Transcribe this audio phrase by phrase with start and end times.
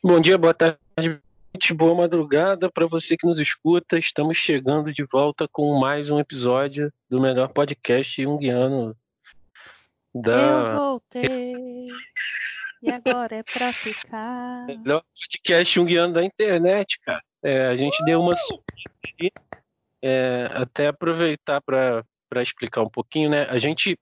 [0.00, 0.78] Bom dia, boa tarde,
[1.74, 3.98] boa madrugada para você que nos escuta.
[3.98, 8.96] Estamos chegando de volta com mais um episódio do melhor podcast junguiano
[10.14, 10.38] da.
[10.38, 11.86] Eu voltei.
[12.80, 14.66] E agora é pra ficar.
[14.66, 17.22] Melhor podcast junguiano da internet, cara.
[17.42, 18.04] É, a gente uh!
[18.04, 18.34] deu uma
[20.00, 22.04] é, até aproveitar para
[22.40, 23.48] explicar um pouquinho, né?
[23.50, 23.98] A gente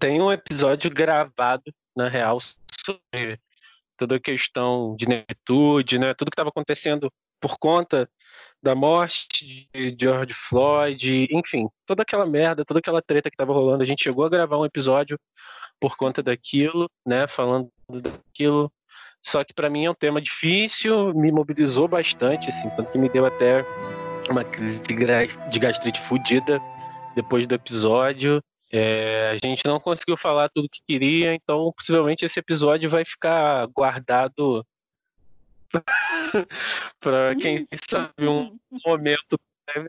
[0.00, 3.38] tem um episódio gravado, na real, sobre
[4.00, 6.14] toda a questão de negritude, né?
[6.14, 8.08] Tudo que estava acontecendo por conta
[8.62, 13.82] da morte de George Floyd, enfim, toda aquela merda, toda aquela treta que estava rolando.
[13.82, 15.18] A gente chegou a gravar um episódio
[15.78, 17.28] por conta daquilo, né?
[17.28, 18.72] Falando daquilo.
[19.22, 23.10] Só que para mim é um tema difícil, me mobilizou bastante, assim, tanto que me
[23.10, 23.66] deu até
[24.30, 26.58] uma crise de gastrite fodida
[27.14, 28.42] depois do episódio.
[28.72, 33.66] É, a gente não conseguiu falar tudo que queria, então possivelmente esse episódio vai ficar
[33.66, 34.64] guardado
[37.00, 39.38] para quem sabe um momento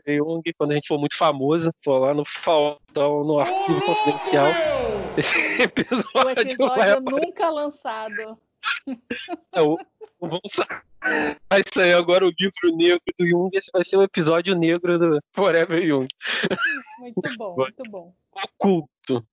[0.06, 4.48] Jung, quando a gente for muito famoso, for lá no Faltão, no arquivo confidencial.
[5.16, 8.38] Esse episódio, o episódio nunca lançado.
[9.54, 9.76] Não,
[10.20, 10.40] vamos
[11.50, 13.50] vai sair agora o livro negro do Jung.
[13.52, 16.08] Esse vai ser o episódio negro do Forever Jung.
[16.98, 18.14] Muito bom, muito bom.
[18.32, 19.26] Oculto,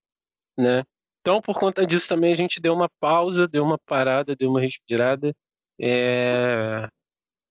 [0.57, 0.83] né?
[1.21, 4.61] Então, por conta disso também, a gente deu uma pausa, deu uma parada, deu uma
[4.61, 5.35] respirada.
[5.79, 6.89] É...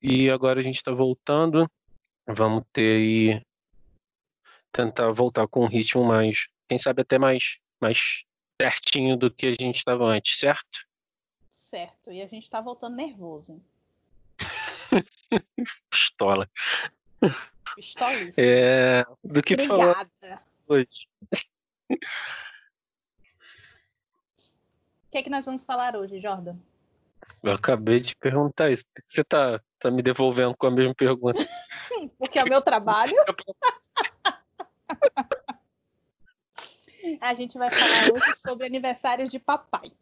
[0.02, 1.70] E agora a gente está voltando.
[2.26, 3.42] Vamos ter aí.
[4.72, 6.48] Tentar voltar com um ritmo mais.
[6.68, 8.24] Quem sabe até mais, mais
[8.58, 10.87] pertinho do que a gente estava antes, certo?
[11.68, 12.10] Certo.
[12.10, 13.62] E a gente está voltando nervoso.
[15.90, 16.50] Pistola.
[17.76, 18.32] Pistolíssimo.
[18.38, 19.76] É, do que Obrigada.
[19.76, 20.08] falar
[20.66, 21.06] hoje.
[21.90, 21.96] O
[25.10, 26.56] que é que nós vamos falar hoje, Jordan?
[27.42, 28.86] Eu acabei de perguntar isso.
[28.86, 31.38] Por que você tá, tá me devolvendo com a mesma pergunta?
[32.18, 33.14] Porque é o meu trabalho.
[37.20, 39.92] a gente vai falar hoje sobre aniversário de papai.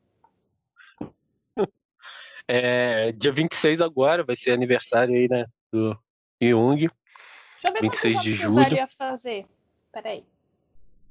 [2.49, 5.47] É, dia 26 agora vai ser aniversário aí, né?
[5.73, 5.99] Do
[6.41, 6.79] Jung.
[6.79, 8.75] Deixa eu ver 26 de julho.
[8.75, 9.47] ia fazer.
[9.93, 10.25] Peraí.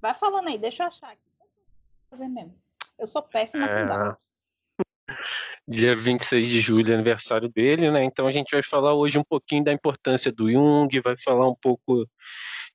[0.02, 1.20] Vai falando aí, deixa eu achar aqui.
[2.10, 2.56] Fazer mesmo.
[2.98, 3.82] Eu sou péssima é...
[3.82, 4.34] com datas.
[5.68, 8.04] Dia 26 de julho, aniversário dele, né?
[8.04, 11.56] Então a gente vai falar hoje um pouquinho da importância do Jung, vai falar um
[11.56, 12.08] pouco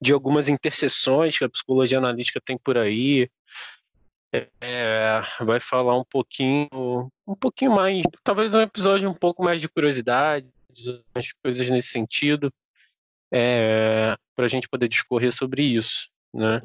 [0.00, 3.31] de algumas interseções que a psicologia analítica tem por aí,
[4.33, 9.69] é, vai falar um pouquinho, um pouquinho mais, talvez um episódio um pouco mais de
[9.69, 10.49] curiosidade,
[11.15, 12.53] umas coisas nesse sentido,
[13.33, 16.63] é, para a gente poder discorrer sobre isso, né?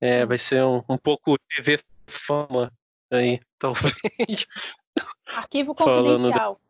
[0.00, 2.72] É, vai ser um, um pouco TV fama
[3.10, 4.46] aí, talvez.
[5.26, 6.60] Arquivo confidencial.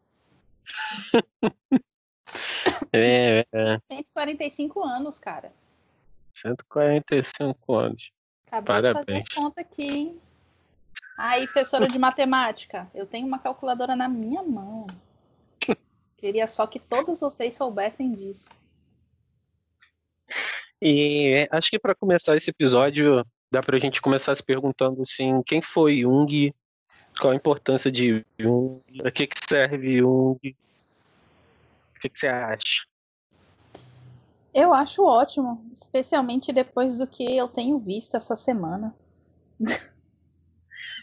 [2.92, 3.80] é, é.
[3.90, 5.52] 145 anos, cara.
[6.34, 8.12] 145 anos.
[8.46, 9.24] Acabei Parabéns.
[9.24, 10.20] de fazer conta aqui, hein?
[11.18, 14.86] Aí, professora de matemática, eu tenho uma calculadora na minha mão.
[16.16, 18.48] Queria só que todos vocês soubessem disso.
[20.80, 25.42] E acho que para começar esse episódio, dá para a gente começar se perguntando assim,
[25.42, 26.54] quem foi Jung?
[27.20, 28.80] Qual a importância de Jung?
[28.96, 30.36] Para que, que serve Jung?
[30.36, 32.86] O que, que você acha?
[34.54, 38.94] Eu acho ótimo, especialmente depois do que eu tenho visto essa semana.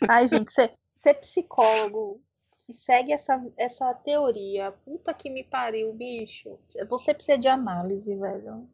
[0.09, 2.21] Ai, gente, ser, ser psicólogo
[2.65, 6.57] que segue essa, essa teoria, puta que me pariu, bicho.
[6.89, 8.67] Você precisa de análise, velho.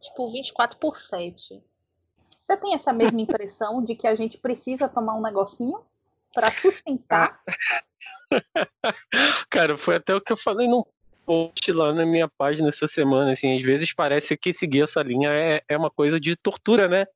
[0.00, 1.62] Tipo, 24 por 7.
[2.40, 5.80] Você tem essa mesma impressão de que a gente precisa tomar um negocinho
[6.32, 7.40] para sustentar?
[9.50, 10.84] Cara, foi até o que eu falei num
[11.26, 15.30] post lá na minha página essa semana, assim, às vezes parece que seguir essa linha
[15.30, 17.06] é, é uma coisa de tortura, né?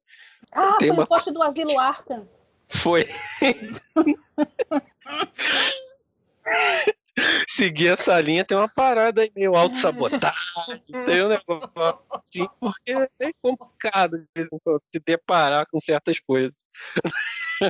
[0.52, 1.04] Ah, Tem foi uma...
[1.04, 2.28] o post do Asilo Arkham.
[2.68, 3.08] Foi.
[7.48, 11.70] Seguir essa linha tem uma parada aí meio auto-sabotagem, tem um negócio
[12.10, 14.22] assim, porque é complicado
[14.92, 16.52] se deparar com certas coisas.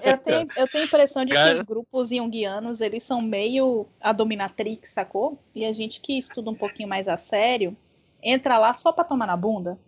[0.03, 1.53] Eu tenho, eu tenho a impressão de Cara...
[1.53, 5.41] que os grupos junguianos, eles são meio a dominatrix, sacou?
[5.55, 7.77] E a gente que estuda um pouquinho mais a sério,
[8.21, 9.79] entra lá só pra tomar na bunda.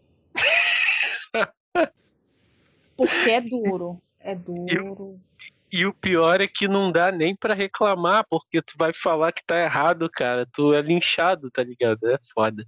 [2.96, 4.00] Porque é duro.
[4.30, 5.20] É duro.
[5.72, 9.32] E, e, o pior é que não dá nem para reclamar, porque tu vai falar
[9.32, 10.46] que tá errado, cara.
[10.52, 12.10] Tu é linchado, tá ligado?
[12.10, 12.66] É foda.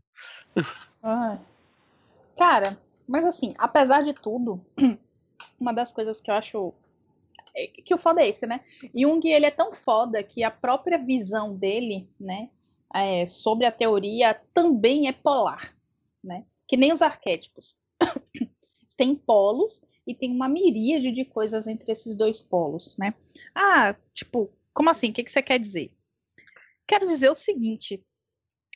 [2.36, 4.64] Cara, mas assim, apesar de tudo,
[5.58, 6.74] uma das coisas que eu acho
[7.56, 8.60] é que o foda é esse, né?
[8.94, 12.48] Jung, ele é tão foda que a própria visão dele, né?
[12.94, 15.74] é, sobre a teoria também é polar,
[16.22, 16.44] né?
[16.66, 17.78] Que nem os arquétipos.
[18.96, 23.12] tem polos e tem uma miríade de coisas entre esses dois polos, né?
[23.54, 25.10] Ah, tipo, como assim?
[25.10, 25.92] O que, que você quer dizer?
[26.86, 28.02] Quero dizer o seguinte: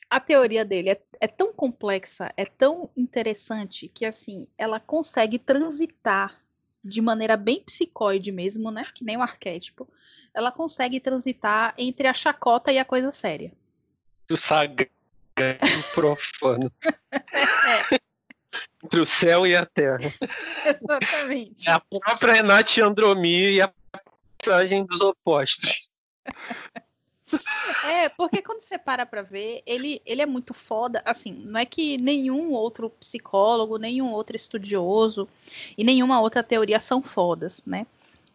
[0.09, 6.41] a teoria dele é, é, tão complexa, é tão interessante que assim ela consegue transitar
[6.83, 8.85] de maneira bem psicoide mesmo, né?
[8.93, 9.89] Que nem o arquétipo.
[10.33, 13.51] Ela consegue transitar entre a chacota e a coisa séria.
[14.31, 14.89] O sagrado
[15.93, 16.71] profano.
[17.91, 18.04] é.
[18.83, 20.11] Entre o céu e a terra.
[20.65, 21.67] Exatamente.
[21.67, 23.71] É a própria Renate Andromi e a
[24.41, 25.87] passagem dos opostos.
[27.83, 31.01] É, porque quando você para pra ver, ele, ele é muito foda.
[31.05, 35.27] Assim, não é que nenhum outro psicólogo, nenhum outro estudioso
[35.77, 37.85] e nenhuma outra teoria são fodas, né?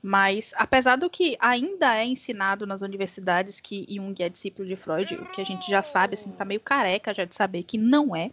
[0.02, 5.14] Mas, apesar do que ainda é ensinado nas universidades que Jung é discípulo de Freud,
[5.14, 8.16] o que a gente já sabe, assim, tá meio careca já de saber que não
[8.16, 8.30] é.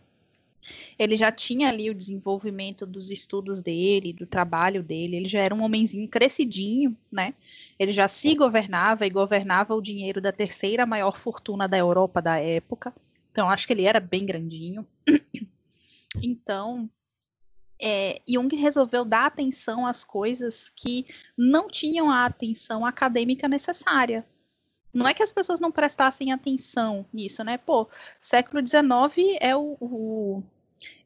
[0.98, 5.56] Ele já tinha ali o desenvolvimento dos estudos dele, do trabalho dele, ele já era
[5.56, 7.34] um homenzinho crescidinho, né?
[7.80, 12.38] Ele já se governava e governava o dinheiro da terceira maior fortuna da Europa da
[12.38, 12.94] época.
[13.32, 14.86] Então, acho que ele era bem grandinho.
[16.24, 16.90] Então,
[17.80, 21.06] é, Jung resolveu dar atenção às coisas que
[21.38, 24.26] não tinham a atenção acadêmica necessária.
[24.98, 27.58] Não é que as pessoas não prestassem atenção nisso, né?
[27.58, 27.88] Pô,
[28.20, 30.44] século XIX é o, o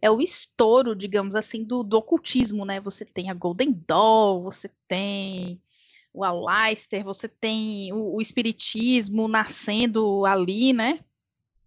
[0.02, 2.80] é o estouro, digamos assim, do, do ocultismo, né?
[2.80, 5.62] Você tem a Golden Dawn, você tem
[6.14, 11.00] o Aleister, você tem o, o espiritismo nascendo ali, né?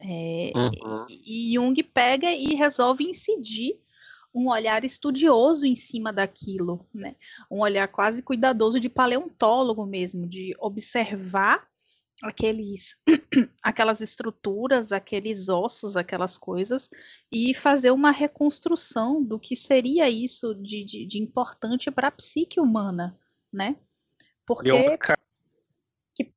[0.01, 1.07] É, uhum.
[1.09, 3.79] E Jung pega e resolve incidir
[4.35, 7.17] um olhar estudioso em cima daquilo, né?
[7.51, 11.67] Um olhar quase cuidadoso de paleontólogo mesmo, de observar
[12.23, 12.97] aqueles
[13.63, 16.89] aquelas estruturas, aqueles ossos, aquelas coisas
[17.33, 22.61] e fazer uma reconstrução do que seria isso de, de, de importante para a psique
[22.61, 23.19] humana,
[23.53, 23.77] né?
[24.47, 24.71] Porque
[26.15, 26.33] que...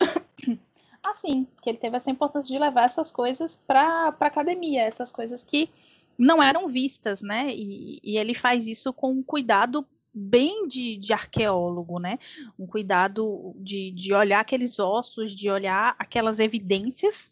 [1.02, 5.42] assim, que ele teve essa importância de levar essas coisas para a academia, essas coisas
[5.42, 5.70] que
[6.18, 7.54] não eram vistas, né?
[7.54, 9.86] E, e ele faz isso com cuidado
[10.18, 12.18] bem de, de arqueólogo, né?
[12.58, 17.30] Um cuidado de, de olhar aqueles ossos, de olhar aquelas evidências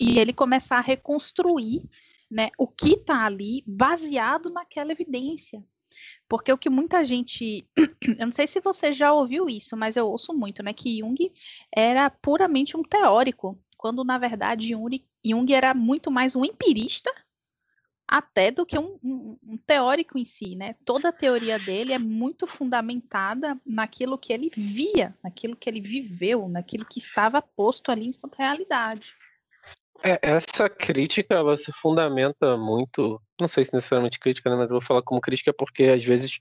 [0.00, 1.82] e ele começar a reconstruir
[2.30, 5.62] né, o que está ali baseado naquela evidência.
[6.26, 7.68] Porque o que muita gente.
[8.18, 10.72] Eu não sei se você já ouviu isso, mas eu ouço muito, né?
[10.72, 11.32] Que Jung
[11.74, 17.10] era puramente um teórico, quando na verdade Jung, Jung era muito mais um empirista
[18.08, 20.74] até do que um, um, um, teórico em si, né?
[20.84, 26.48] Toda a teoria dele é muito fundamentada naquilo que ele via, naquilo que ele viveu,
[26.48, 29.14] naquilo que estava posto ali enquanto realidade.
[30.02, 34.78] É, essa crítica, ela se fundamenta muito, não sei se necessariamente crítica, né, mas eu
[34.78, 36.40] vou falar como crítica porque às vezes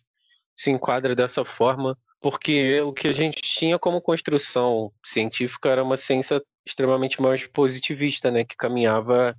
[0.55, 5.97] se enquadra dessa forma, porque o que a gente tinha como construção científica era uma
[5.97, 9.35] ciência extremamente mais positivista, né, que caminhava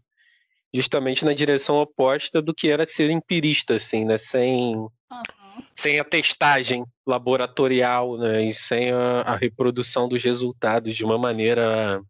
[0.73, 4.19] justamente na direção oposta do que era ser empirista, assim, né?
[4.19, 4.89] Sem, uhum.
[5.75, 8.45] sem a testagem laboratorial, né?
[8.45, 12.03] E sem a, a, reprodução dos resultados de uma maneira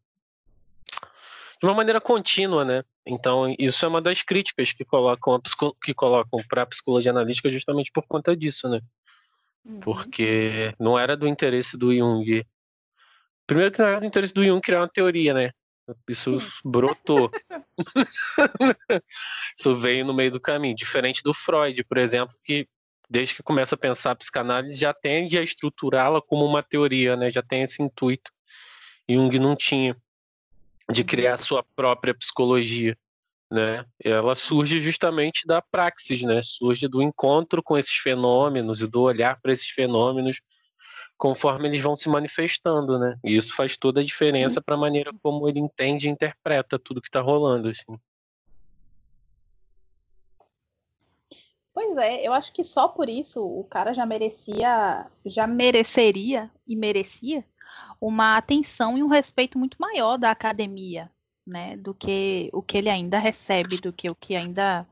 [1.60, 2.84] de uma maneira contínua, né?
[3.06, 5.40] Então isso é uma das críticas que colocam
[5.82, 8.80] que colocam para a psicologia analítica justamente por conta disso, né?
[9.64, 9.80] Uhum.
[9.80, 12.44] Porque não era do interesse do Jung.
[13.46, 15.52] Primeiro que não era do interesse do Jung criar uma teoria, né?
[16.08, 16.46] Isso Sim.
[16.64, 17.30] brotou.
[19.58, 20.74] Isso veio no meio do caminho.
[20.74, 22.68] Diferente do Freud, por exemplo, que
[23.08, 27.30] desde que começa a pensar a psicanálise já tende a estruturá-la como uma teoria, né?
[27.30, 28.30] Já tem esse intuito.
[29.08, 29.96] Jung não tinha
[30.90, 32.96] de criar sua própria psicologia,
[33.50, 33.84] né?
[34.02, 36.40] Ela surge justamente da praxis, né?
[36.42, 40.40] Surge do encontro com esses fenômenos e do olhar para esses fenômenos
[41.18, 43.18] conforme eles vão se manifestando, né?
[43.24, 47.02] E isso faz toda a diferença para a maneira como ele entende e interpreta tudo
[47.02, 47.98] que está rolando, assim.
[51.74, 56.76] Pois é, eu acho que só por isso o cara já merecia, já mereceria e
[56.76, 57.44] merecia
[58.00, 61.10] uma atenção e um respeito muito maior da academia,
[61.46, 64.86] né, do que o que ele ainda recebe, do que o que ainda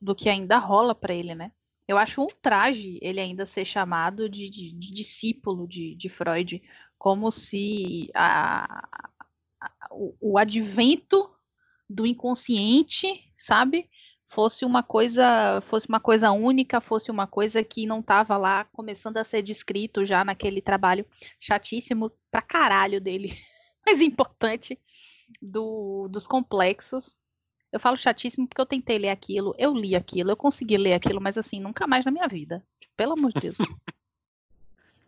[0.00, 1.50] do que ainda rola para ele, né?
[1.88, 6.62] Eu acho um traje ele ainda ser chamado de, de, de discípulo de, de, Freud,
[6.98, 8.86] como se a,
[9.60, 11.28] a, o, o advento
[11.88, 13.88] do inconsciente, sabe?
[14.28, 19.16] fosse uma coisa fosse uma coisa única, fosse uma coisa que não estava lá começando
[19.16, 21.06] a ser descrito já naquele trabalho
[21.40, 23.32] chatíssimo pra caralho dele,
[23.86, 24.78] mas importante,
[25.40, 27.18] do, dos complexos.
[27.72, 31.20] Eu falo chatíssimo porque eu tentei ler aquilo, eu li aquilo, eu consegui ler aquilo,
[31.20, 32.64] mas assim, nunca mais na minha vida.
[32.96, 33.58] Pelo amor de Deus.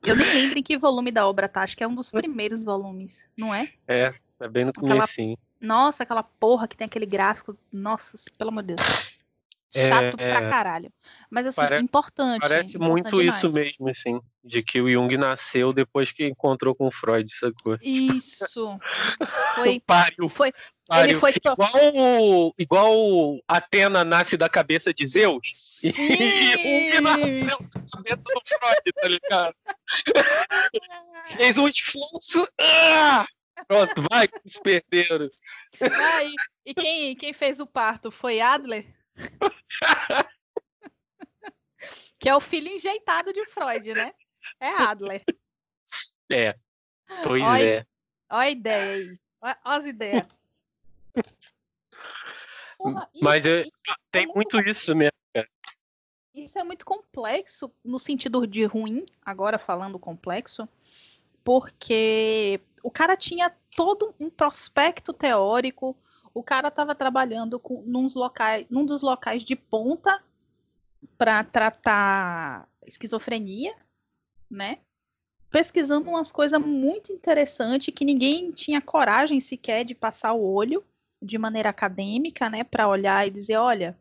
[0.03, 2.65] Eu nem lembro em que volume da obra tá, acho que é um dos primeiros
[2.65, 3.71] volumes, não é?
[3.87, 5.37] É, é bem no Aquela- comecinho.
[5.61, 7.55] Nossa, aquela porra que tem aquele gráfico.
[7.71, 8.89] Nossa, pelo amor de Deus.
[9.73, 10.51] Chato É, pra é.
[10.51, 10.93] caralho.
[11.31, 12.41] Mas assim, Pare- importante.
[12.41, 13.67] Parece importante muito isso demais.
[13.79, 17.77] mesmo, assim, de que o Jung nasceu depois que encontrou com o Freud, sacou?
[17.81, 18.77] Isso.
[19.55, 19.81] Foi.
[19.81, 20.53] Pariu, foi
[21.05, 21.33] ele foi.
[21.37, 25.81] Igual, igual Atena nasce da cabeça de Zeus.
[25.85, 29.55] E Jung nasceu da cabeça do Freud, tá ligado?
[31.37, 32.47] Fez um esforço.
[32.61, 33.25] ah!
[33.69, 35.29] Pronto, vai, eles perderam.
[35.83, 36.35] Ah, e
[36.67, 38.87] e quem, quem fez o parto foi Adler?
[42.19, 44.13] Que é o filho enjeitado de Freud, né?
[44.61, 45.23] É Adler.
[46.33, 46.55] É,
[47.25, 47.87] pois Olha, é.
[48.31, 49.19] Olha a ideia aí.
[49.43, 50.27] Olha olha as ideias.
[52.79, 55.11] Porra, Mas isso- é- isso é Tem muito isso mesmo.
[56.33, 60.69] Isso é muito complexo no sentido de ruim, agora falando complexo,
[61.43, 65.97] porque o cara tinha todo um prospecto teórico,
[66.35, 67.83] o cara estava trabalhando com
[68.15, 70.23] locais, num dos locais de ponta
[71.19, 73.75] para tratar esquizofrenia,
[74.51, 74.79] né?
[75.51, 80.85] Pesquisando umas coisas muito interessantes que ninguém tinha coragem sequer de passar o olho
[81.21, 83.99] de maneira acadêmica, né, para olhar e dizer, olha,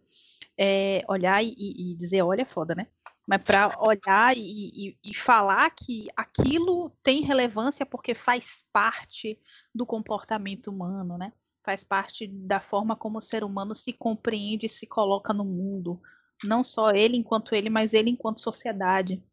[0.57, 2.87] é, olhar e, e dizer, olha, é foda, né?
[3.27, 4.41] Mas para olhar e,
[4.89, 9.39] e- e falar que aquilo tem relevância porque faz parte
[9.73, 11.33] do comportamento humano, né?
[11.63, 16.01] Faz parte da forma como o ser humano se compreende e se coloca no mundo.
[16.43, 19.23] Não só ele enquanto ele, mas ele enquanto sociedade.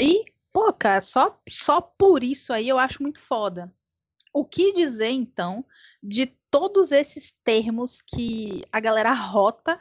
[0.00, 3.72] E, pô, cara, só, só por isso aí eu acho muito foda.
[4.32, 5.64] O que dizer, então,
[6.02, 9.78] de todos esses termos que a galera rota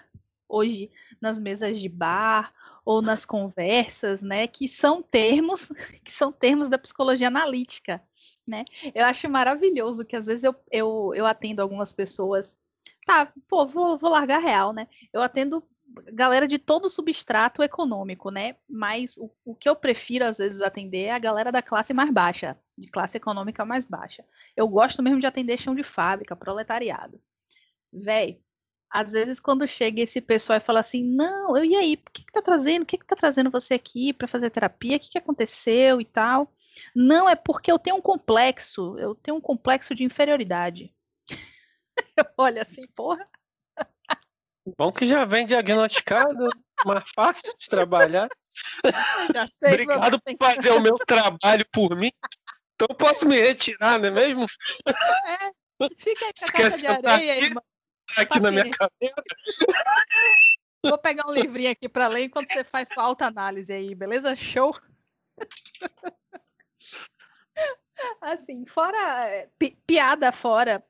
[0.48, 2.54] hoje nas mesas de bar
[2.86, 5.70] ou nas conversas, né, que são termos
[6.04, 8.04] que são termos da psicologia analítica,
[8.46, 8.66] né?
[8.94, 12.60] Eu acho maravilhoso que às vezes eu, eu, eu atendo algumas pessoas,
[13.06, 14.88] tá, pô, vou, vou largar real, né?
[15.14, 15.64] Eu atendo
[16.12, 18.56] galera de todo substrato econômico, né?
[18.68, 22.12] Mas o, o que eu prefiro às vezes atender é a galera da classe mais
[22.12, 24.26] baixa, de classe econômica mais baixa.
[24.56, 27.22] Eu gosto mesmo de atender chão de fábrica, proletariado.
[27.92, 28.42] Véi,
[28.94, 32.24] às vezes quando chega esse pessoal e fala assim, não, eu e aí, o que
[32.24, 32.84] que tá trazendo?
[32.84, 34.98] O que que tá trazendo você aqui para fazer terapia?
[34.98, 36.54] O que que aconteceu e tal?
[36.96, 40.94] Não, é porque eu tenho um complexo, eu tenho um complexo de inferioridade.
[42.18, 43.26] Eu olho assim, porra,
[44.78, 46.44] Bom que já vem diagnosticado,
[46.86, 48.28] mais fácil de trabalhar.
[49.34, 49.74] já sei.
[49.74, 52.12] Obrigado por fazer o meu trabalho por mim.
[52.76, 54.46] Então eu posso me retirar, não é mesmo?
[54.48, 57.64] que- Fica aí com a Esquece caixa de areia, irmão.
[58.18, 58.78] Aqui na minha Paciência.
[58.78, 59.24] cabeça.
[60.86, 64.36] Vou pegar um livrinho aqui para ler enquanto você faz sua autoanálise aí, beleza?
[64.36, 64.76] Show!
[68.22, 68.98] Assim, fora
[69.30, 70.84] eh, pi- piada fora,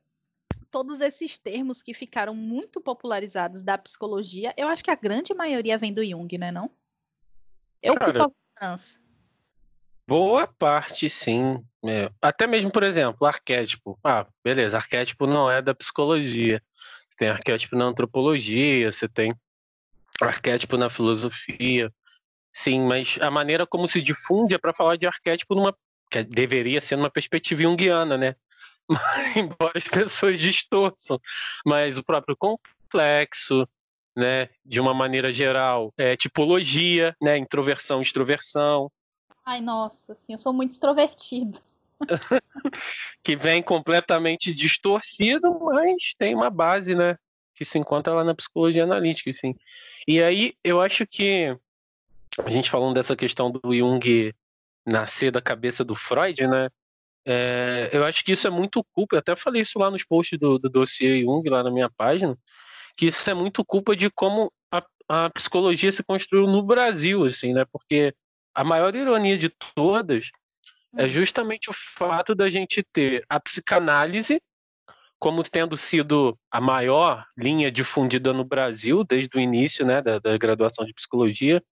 [0.71, 5.77] todos esses termos que ficaram muito popularizados da psicologia, eu acho que a grande maioria
[5.77, 6.71] vem do Jung, né, não?
[7.81, 8.27] Eu Cara.
[10.07, 11.63] Boa parte, sim.
[11.85, 13.97] É, Até mesmo, por exemplo, arquétipo.
[14.03, 16.61] Ah, beleza, arquétipo não é da psicologia.
[17.13, 19.35] Você tem arquétipo na antropologia, você tem
[20.19, 21.93] arquétipo na filosofia.
[22.51, 25.75] Sim, mas a maneira como se difunde é para falar de arquétipo numa
[26.09, 28.35] que deveria ser numa perspectiva junguiana, né?
[29.37, 31.19] Embora as pessoas distorçam,
[31.63, 33.67] mas o próprio complexo,
[34.15, 38.91] né, de uma maneira geral, é tipologia, né, introversão, extroversão,
[39.45, 41.59] Ai, nossa, assim, eu sou muito extrovertido.
[43.23, 47.17] que vem completamente distorcido, mas tem uma base, né,
[47.55, 49.55] que se encontra lá na psicologia analítica, assim.
[50.07, 51.55] E aí eu acho que
[52.43, 54.33] a gente falando dessa questão do Jung
[54.85, 56.69] nascer da cabeça do Freud, né?
[57.25, 59.15] é, eu acho que isso é muito culpa.
[59.15, 62.37] Eu até falei isso lá nos posts do, do dossiê Jung lá na minha página,
[62.97, 67.53] que isso é muito culpa de como a, a psicologia se construiu no Brasil, assim,
[67.53, 67.65] né?
[67.71, 68.13] Porque
[68.53, 70.31] a maior ironia de todas
[70.97, 74.41] é justamente o fato da gente ter a psicanálise
[75.23, 80.37] como tendo sido a maior linha difundida no Brasil desde o início né, da, da
[80.37, 81.63] graduação de psicologia,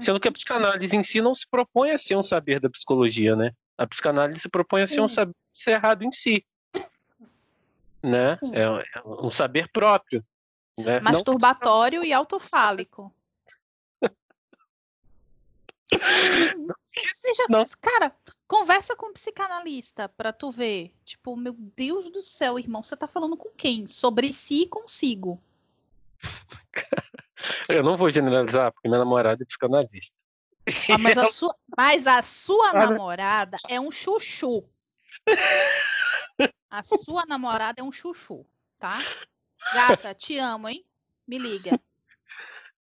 [0.00, 3.36] sendo que a psicanálise em si não se propõe a ser um saber da psicologia,
[3.36, 3.52] né?
[3.78, 6.44] A psicanálise se propõe a ser um saber cerrado em si,
[8.02, 8.36] né?
[8.52, 10.24] É, é um saber próprio,
[10.76, 10.98] né?
[10.98, 13.14] Não Masturbatório e autofálico.
[15.92, 17.62] Você já, Não.
[17.80, 18.12] cara,
[18.46, 20.94] Conversa com um psicanalista para tu ver.
[21.04, 23.86] Tipo, meu Deus do céu, irmão, você tá falando com quem?
[23.86, 25.40] Sobre si e consigo.
[27.68, 30.14] Eu não vou generalizar, porque minha namorada é psicanalista.
[30.88, 34.64] Ah, mas, a sua, mas a sua namorada é um chuchu.
[36.70, 38.46] A sua namorada é um chuchu,
[38.78, 38.98] tá?
[39.74, 40.84] Gata, te amo, hein?
[41.26, 41.80] Me liga.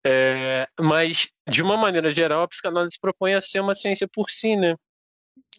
[0.06, 4.54] É, mas, de uma maneira geral, a psicanálise propõe a ser uma ciência por si,
[4.54, 4.76] né?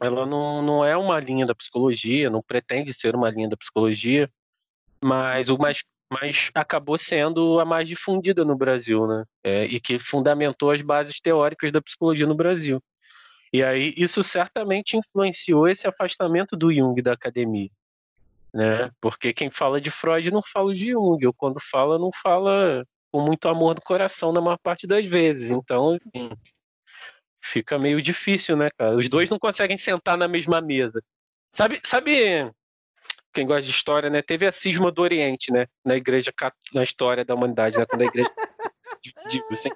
[0.02, 4.30] Ela não, não é uma linha da psicologia, não pretende ser uma linha da psicologia,
[5.02, 9.24] mas o mais, mais acabou sendo a mais difundida no Brasil, né?
[9.44, 12.82] É, e que fundamentou as bases teóricas da psicologia no Brasil.
[13.54, 17.70] E aí isso certamente influenciou esse afastamento do Jung da academia,
[18.54, 18.92] né?
[19.00, 23.22] Porque quem fala de Freud não fala de Jung, ou quando fala não fala com
[23.22, 25.52] muito amor do coração na maior parte das vezes.
[25.52, 26.36] Então, enfim,
[27.46, 28.96] fica meio difícil, né, cara?
[28.96, 31.02] Os dois não conseguem sentar na mesma mesa.
[31.54, 32.52] Sabe, sabe
[33.34, 34.22] quem gosta de história, né?
[34.22, 35.68] Teve a cisma do Oriente, né?
[35.84, 36.34] Na igreja,
[36.74, 37.86] na história da humanidade, né?
[37.86, 38.30] Quando a igreja
[39.30, 39.70] digo assim.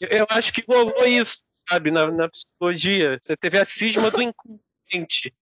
[0.00, 3.18] Eu acho que rolou isso, sabe, na, na psicologia.
[3.20, 5.34] Você teve a cisma do inconsciente.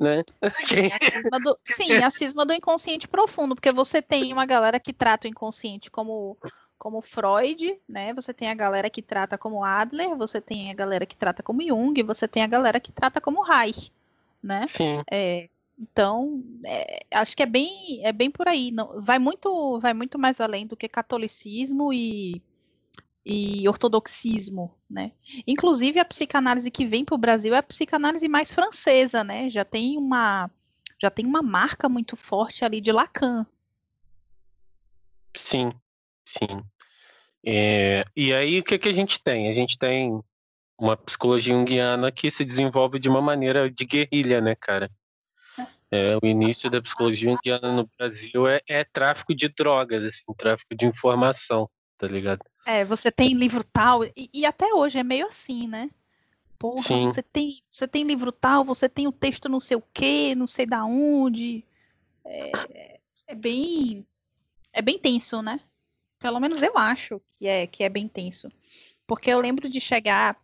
[0.00, 0.24] Né?
[0.50, 4.80] Sim, a cisma do, sim, a cisma do inconsciente profundo, porque você tem uma galera
[4.80, 6.36] que trata o inconsciente como
[6.82, 8.12] como Freud, né?
[8.12, 11.62] Você tem a galera que trata como Adler, você tem a galera que trata como
[11.62, 13.92] Jung, você tem a galera que trata como Reich,
[14.42, 14.66] né?
[14.66, 15.00] Sim.
[15.08, 15.48] É,
[15.78, 18.72] então, é, acho que é bem, é bem por aí.
[18.72, 22.42] Não, vai muito, vai muito mais além do que catolicismo e,
[23.24, 25.12] e ortodoxismo, né?
[25.46, 29.48] Inclusive a psicanálise que vem para o Brasil é a psicanálise mais francesa, né?
[29.48, 30.50] Já tem uma,
[31.00, 33.46] já tem uma marca muito forte ali de Lacan.
[35.36, 35.70] Sim,
[36.26, 36.71] sim.
[37.44, 39.50] É, e aí o que, que a gente tem?
[39.50, 40.20] A gente tem
[40.78, 44.90] uma psicologia junguiana que se desenvolve de uma maneira de guerrilha, né, cara?
[45.90, 50.74] É, o início da psicologia junguiana no Brasil é, é tráfico de drogas, assim, tráfico
[50.74, 52.40] de informação, tá ligado?
[52.66, 55.90] É, você tem livro tal, e, e até hoje é meio assim, né?
[56.58, 57.06] Porra, Sim.
[57.06, 60.46] você tem, você tem livro tal, você tem o texto não sei o quê, não
[60.46, 61.64] sei da onde.
[62.24, 64.06] É, é bem
[64.72, 65.60] é bem tenso, né?
[66.22, 68.48] Pelo menos eu acho que é, que é bem tenso.
[69.06, 70.40] Porque eu lembro de chegar.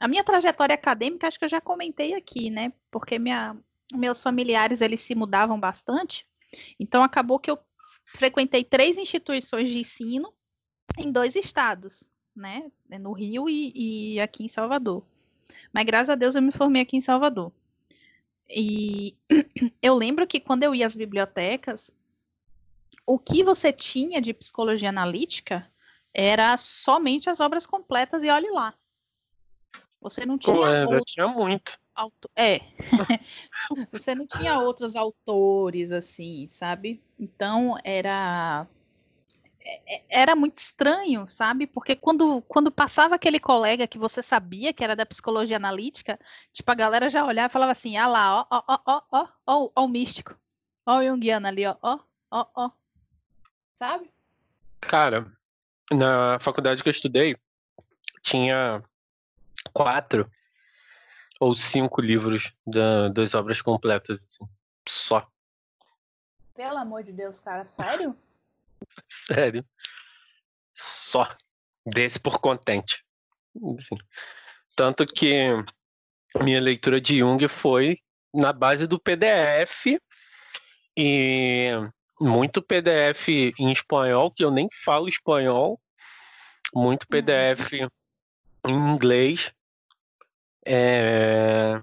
[0.00, 2.72] A minha trajetória acadêmica, acho que eu já comentei aqui, né?
[2.90, 3.56] Porque minha,
[3.94, 6.26] meus familiares eles se mudavam bastante.
[6.78, 7.58] Então acabou que eu
[8.04, 10.34] frequentei três instituições de ensino
[10.98, 12.68] em dois estados, né?
[13.00, 15.04] No Rio e, e aqui em Salvador.
[15.72, 17.52] Mas graças a Deus eu me formei aqui em Salvador.
[18.50, 19.16] E
[19.80, 21.92] eu lembro que quando eu ia às bibliotecas,
[23.06, 25.70] o que você tinha de psicologia analítica
[26.14, 28.74] era somente as obras completas e olhe lá.
[30.00, 30.56] Você não tinha.
[30.56, 31.12] Pô, é, outros...
[31.12, 31.78] tinha muito.
[31.94, 32.30] Auto...
[32.36, 32.60] É.
[33.92, 37.02] você não tinha outros autores assim, sabe?
[37.18, 38.66] Então era
[39.64, 41.66] é, é, era muito estranho, sabe?
[41.66, 46.18] Porque quando, quando passava aquele colega que você sabia que era da psicologia analítica,
[46.52, 49.28] tipo, a galera já olhava e falava assim, ah lá, ó, ó, ó, ó, ó,
[49.46, 50.36] ó, ó o místico,
[50.86, 51.98] ó o Jungiano ali, ó, ó,
[52.30, 52.70] ó, ó,
[53.72, 54.10] sabe?
[54.80, 55.30] Cara,
[55.90, 57.36] na faculdade que eu estudei,
[58.22, 58.82] tinha
[59.72, 60.30] quatro
[61.40, 64.48] ou cinco livros da, das obras completas, assim,
[64.88, 65.26] só.
[66.54, 68.16] Pelo amor de Deus, cara, sério?
[69.08, 69.64] sério.
[70.74, 71.28] Só.
[71.84, 73.04] Desse por contente.
[73.76, 73.96] Assim.
[74.76, 75.48] Tanto que
[76.40, 78.00] minha leitura de Jung foi
[78.32, 79.98] na base do PDF
[80.96, 81.70] e
[82.22, 85.80] muito PDF em espanhol, que eu nem falo espanhol,
[86.74, 87.72] muito PDF
[88.66, 89.52] em inglês,
[90.64, 91.80] é...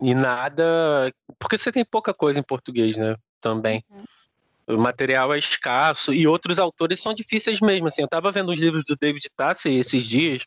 [0.00, 1.12] e nada.
[1.38, 3.16] Porque você tem pouca coisa em português, né?
[3.40, 3.84] Também.
[3.88, 4.04] Uhum.
[4.68, 7.86] O material é escasso e outros autores são difíceis mesmo.
[7.86, 10.42] Assim, eu estava vendo os livros do David Tassi esses dias,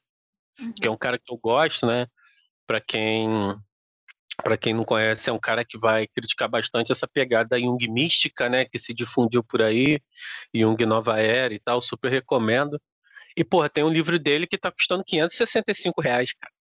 [0.59, 0.73] uhum.
[0.73, 2.07] que é um cara que eu gosto, né?
[2.67, 3.57] Para quem
[4.43, 8.49] para quem não conhece, é um cara que vai criticar bastante essa pegada Jung mística,
[8.49, 10.01] né, que se difundiu por aí,
[10.53, 12.79] Jung Nova Era e tal, super recomendo.
[13.35, 16.53] E, porra, tem um livro dele que tá custando 565 reais, cara.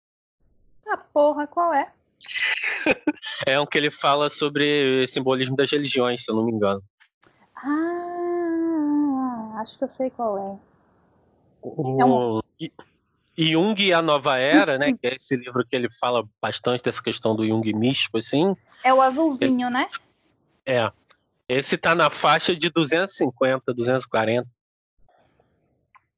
[0.89, 1.91] Ah, porra, qual é?
[3.45, 6.81] é um que ele fala sobre simbolismo das religiões, se eu não me engano.
[7.55, 10.57] Ah, acho que eu sei qual é.
[11.61, 11.97] O...
[11.99, 12.41] é um...
[13.37, 14.93] Jung e a Nova Era, né?
[14.93, 18.55] Que é esse livro que ele fala bastante dessa questão do Jung místico, assim.
[18.83, 19.73] É o azulzinho, ele...
[19.73, 19.87] né?
[20.65, 20.91] É.
[21.47, 24.47] Esse tá na faixa de 250, 240.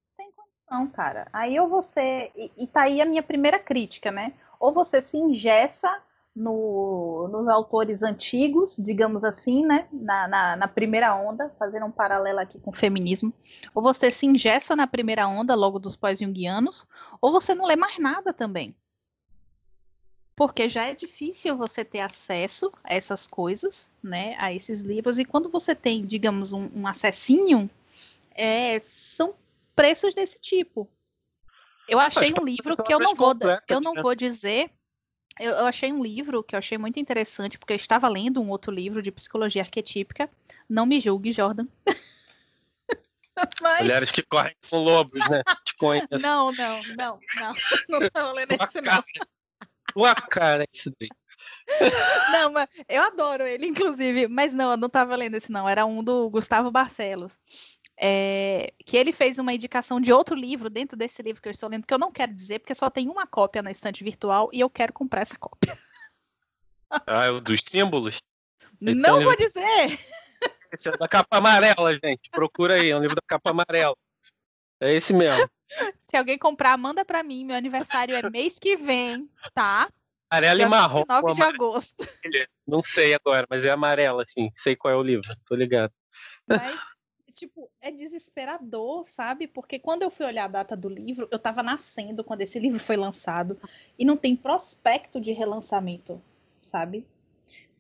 [0.08, 1.28] Sem condição, cara.
[1.34, 2.32] Aí ou você.
[2.36, 4.34] E, e tá aí a minha primeira crítica, né?
[4.60, 6.02] Ou você se ingessa
[6.40, 9.90] no, nos autores antigos, digamos assim, né?
[9.92, 13.34] Na, na, na, primeira onda, fazendo um paralelo aqui com o feminismo.
[13.76, 16.88] Ou você se ingessa na primeira onda, logo dos pós-junguianos,
[17.22, 18.74] ou você não lê mais nada também.
[20.34, 24.36] Porque já é difícil você ter acesso a essas coisas, né?
[24.40, 25.20] A esses livros.
[25.20, 27.70] E quando você tem, digamos, um, um acessinho,
[28.34, 29.34] é, são
[29.76, 30.88] preços desse tipo.
[31.86, 33.36] Eu achei um livro que eu não vou,
[33.68, 34.02] eu não né?
[34.02, 34.72] vou dizer
[35.40, 38.50] eu, eu, achei um livro que eu achei muito interessante, porque eu estava lendo um
[38.50, 40.30] outro livro de psicologia arquetípica.
[40.68, 41.68] Não me julgue, Jordan.
[43.62, 43.82] Mas...
[43.82, 45.44] Mulheres que correm com lobos, né?
[45.64, 46.08] Te conheço.
[46.22, 47.54] Não, não, não, não.
[47.90, 49.02] Não estava lendo esse, não.
[49.94, 51.10] Tua cara, esse daí.
[52.32, 54.28] Não, mas eu adoro ele, inclusive.
[54.28, 55.68] Mas não, eu não estava lendo esse, não.
[55.68, 57.40] Era um do Gustavo Barcelos
[58.02, 61.70] é, que ele fez uma indicação de outro livro dentro desse livro que eu estou
[61.70, 64.62] lendo, que eu não quero dizer, porque só tem uma cópia na estante virtual e
[64.62, 65.78] eu quero comprar essa cópia.
[67.06, 68.20] Ah, é o dos símbolos?
[68.82, 70.00] Não vou dizer!
[70.74, 72.32] Esse é da capa amarela, gente.
[72.32, 73.96] Procura aí, é um livro da capa amarela.
[74.80, 75.48] É esse mesmo.
[76.00, 77.46] Se alguém comprar, manda para mim.
[77.46, 79.88] Meu aniversário é mês que vem, tá?
[80.32, 81.04] Amarelo e marrom.
[81.08, 82.08] 9 de agosto.
[82.66, 84.52] Não sei agora, mas é amarelo, assim.
[84.56, 85.94] Sei qual é o livro, tô ligado.
[86.48, 86.76] Mas
[87.40, 89.48] tipo, é desesperador, sabe?
[89.48, 92.80] Porque quando eu fui olhar a data do livro, eu estava nascendo quando esse livro
[92.80, 93.58] foi lançado
[93.98, 96.22] e não tem prospecto de relançamento,
[96.58, 97.06] sabe?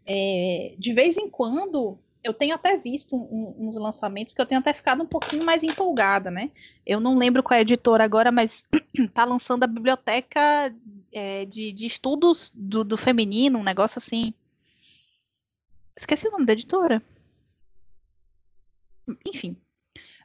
[0.06, 4.60] É, de vez em quando eu tenho até visto um, uns lançamentos que eu tenho
[4.60, 6.52] até ficado um pouquinho mais empolgada, né?
[6.86, 8.64] Eu não lembro qual é a editora agora, mas
[9.14, 10.74] tá lançando a biblioteca
[11.12, 14.34] é, de, de, estudos do, do feminino, um negócio assim.
[15.96, 17.04] Esqueci o nome da editora
[19.26, 19.56] enfim.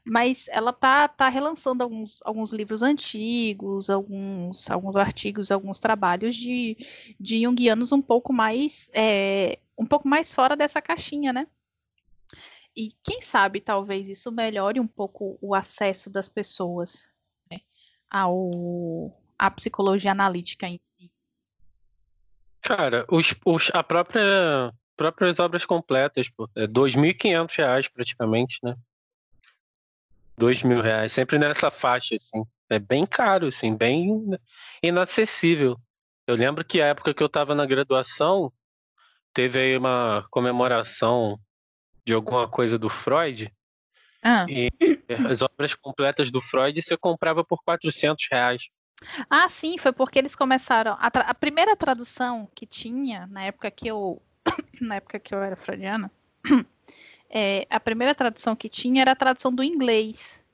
[0.06, 6.76] Mas ela tá, tá relançando alguns, alguns livros antigos, alguns, alguns artigos, alguns trabalhos de,
[7.18, 11.46] de Jungianos um pouco mais é, um pouco mais fora dessa caixinha, né?
[12.76, 17.10] E quem sabe talvez isso melhore um pouco o acesso das pessoas
[17.50, 17.60] né,
[18.10, 21.10] ao, à psicologia analítica em si.
[22.60, 26.48] Cara, os, os, a própria próprias obras completas, pô.
[26.56, 28.76] É R$ 2.500 praticamente, né?
[30.36, 32.44] Dois mil reais, sempre nessa faixa, assim.
[32.68, 34.30] É bem caro, assim, bem
[34.82, 35.78] inacessível.
[36.26, 38.52] Eu lembro que a época que eu estava na graduação,
[39.32, 41.38] teve aí uma comemoração
[42.04, 43.52] de alguma coisa do Freud.
[44.22, 44.46] Ah.
[44.48, 44.70] E
[45.28, 48.68] as obras completas do Freud você comprava por 400 reais.
[49.28, 50.92] Ah, sim, foi porque eles começaram.
[50.92, 54.22] A, a primeira tradução que tinha, na época que eu
[54.80, 56.10] na época que eu era freudiana,
[57.30, 60.44] é, a primeira tradução que tinha era a tradução do inglês.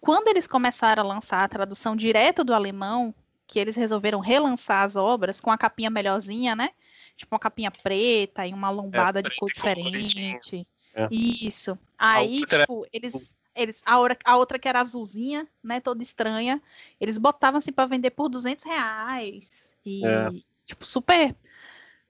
[0.00, 3.14] Quando eles começaram a lançar a tradução direto do alemão,
[3.46, 6.70] que eles resolveram relançar as obras com a capinha melhorzinha, né?
[7.16, 10.66] Tipo uma capinha preta e uma lombada é, de cor diferente.
[10.94, 11.08] É.
[11.10, 11.76] Isso.
[11.98, 16.62] Aí, tipo, eles eles, a, hora, a outra que era azulzinha, né, toda estranha,
[17.00, 19.74] eles botavam assim para vender por 200 reais.
[19.84, 20.30] E, é.
[20.64, 21.34] tipo, super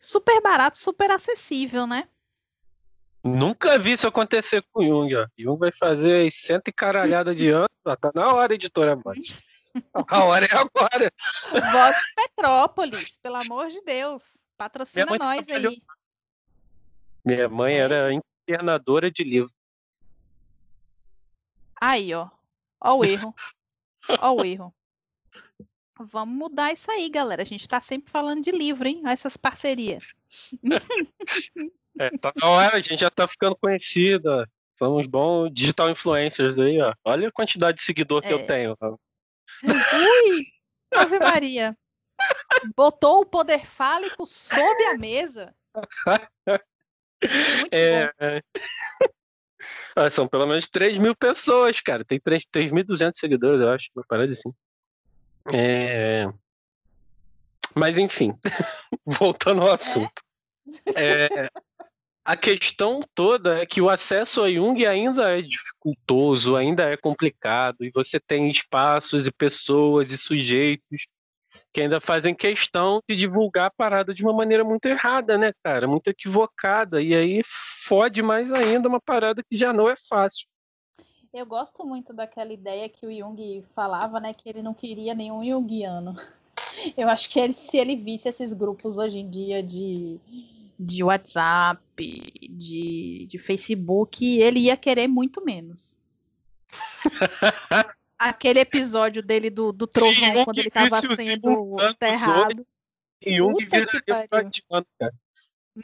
[0.00, 2.04] super barato, super acessível, né?
[3.22, 5.26] Nunca vi isso acontecer com o Jung, ó.
[5.36, 7.96] Jung vai fazer cento e caralhada de anos, ó.
[7.96, 9.42] Tá na hora, editora Mate.
[10.08, 11.12] A hora é agora.
[11.52, 14.22] Vox Petrópolis, pelo amor de Deus.
[14.56, 15.72] Patrocina nós trabalhou...
[15.72, 15.82] aí.
[17.24, 17.80] Minha mãe Sim.
[17.80, 18.10] era
[18.48, 19.52] internadora de livro.
[21.80, 22.28] Aí, ó.
[22.80, 23.34] Ó o erro.
[24.20, 24.74] Ó o erro.
[25.98, 27.42] Vamos mudar isso aí, galera.
[27.42, 29.02] A gente está sempre falando de livro, hein?
[29.06, 30.14] Essas parcerias.
[31.98, 34.48] é, tá na hora, a gente já está ficando conhecida.
[34.78, 36.94] Somos bons digital influencers aí, ó.
[37.04, 38.32] Olha a quantidade de seguidor que é.
[38.32, 38.74] eu tenho.
[39.64, 40.46] Ui!
[40.94, 41.76] Ave Maria.
[42.76, 45.54] Botou o poder fálico sob a mesa.
[45.74, 46.68] Muito
[47.72, 48.12] é, bom.
[48.20, 48.40] É.
[49.96, 52.04] Ah, são pelo menos 3 mil pessoas, cara.
[52.04, 53.88] Tem 3.200 seguidores, eu acho.
[53.96, 54.52] Uma parada assim.
[55.54, 56.28] É...
[57.74, 58.34] Mas, enfim,
[59.06, 60.22] voltando ao assunto.
[60.94, 61.48] É...
[62.24, 67.82] A questão toda é que o acesso a Jung ainda é dificultoso, ainda é complicado,
[67.82, 71.06] e você tem espaços e pessoas e sujeitos
[71.72, 75.86] que ainda fazem questão de divulgar a parada de uma maneira muito errada, né, cara?
[75.86, 77.00] Muito equivocada.
[77.00, 77.42] E aí
[77.84, 80.46] fode mais ainda uma parada que já não é fácil.
[81.38, 84.34] Eu gosto muito daquela ideia que o Jung falava, né?
[84.34, 86.16] Que ele não queria nenhum Jungiano.
[86.98, 90.18] Eu acho que ele, se ele visse esses grupos hoje em dia de,
[90.76, 91.80] de WhatsApp,
[92.50, 95.96] de, de Facebook, ele ia querer muito menos.
[98.18, 102.66] Aquele episódio dele do, do trovão, Sim, quando ele estava sendo enterrado.
[103.24, 104.50] Jung Puta que viraria
[104.98, 105.14] cara.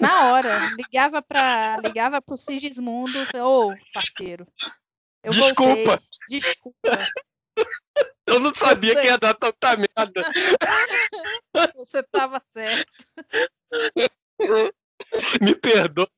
[0.01, 4.49] Na hora, ligava para ligava pro Sigismundo, ô, parceiro.
[5.25, 5.65] Eu Desculpa.
[5.65, 5.99] voltei.
[6.29, 7.09] Desculpa.
[8.27, 9.03] Eu não sabia sei.
[9.03, 10.23] que ia dar tanta merda.
[11.77, 12.91] Você tava certo.
[15.41, 16.09] Me perdoa.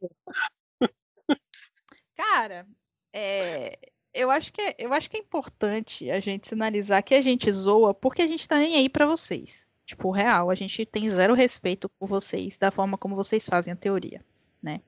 [2.14, 2.66] Cara,
[3.12, 3.78] é,
[4.14, 7.50] eu acho que é, eu acho que é importante a gente sinalizar que a gente
[7.52, 9.68] zoa porque a gente tá nem aí pra vocês.
[9.84, 13.76] Tipo, real, a gente tem zero respeito por vocês, da forma como vocês fazem a
[13.76, 14.24] teoria,
[14.60, 14.80] né?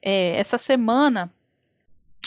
[0.00, 1.30] É, essa semana,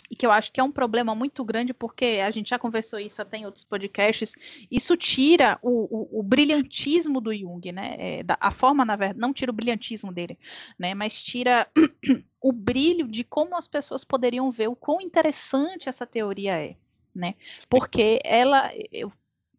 [0.09, 2.99] e que eu acho que é um problema muito grande, porque a gente já conversou
[2.99, 4.35] isso até em outros podcasts,
[4.69, 7.95] isso tira o, o- o brilhantismo do Jung, né?
[7.97, 10.37] É, da- a forma, na verdade, não tira o brilhantismo dele,
[10.77, 10.93] né?
[10.93, 11.67] Mas tira
[12.41, 16.75] o brilho de como as pessoas poderiam ver o quão interessante essa teoria é,
[17.15, 17.35] né?
[17.69, 19.11] Porque ela, eu,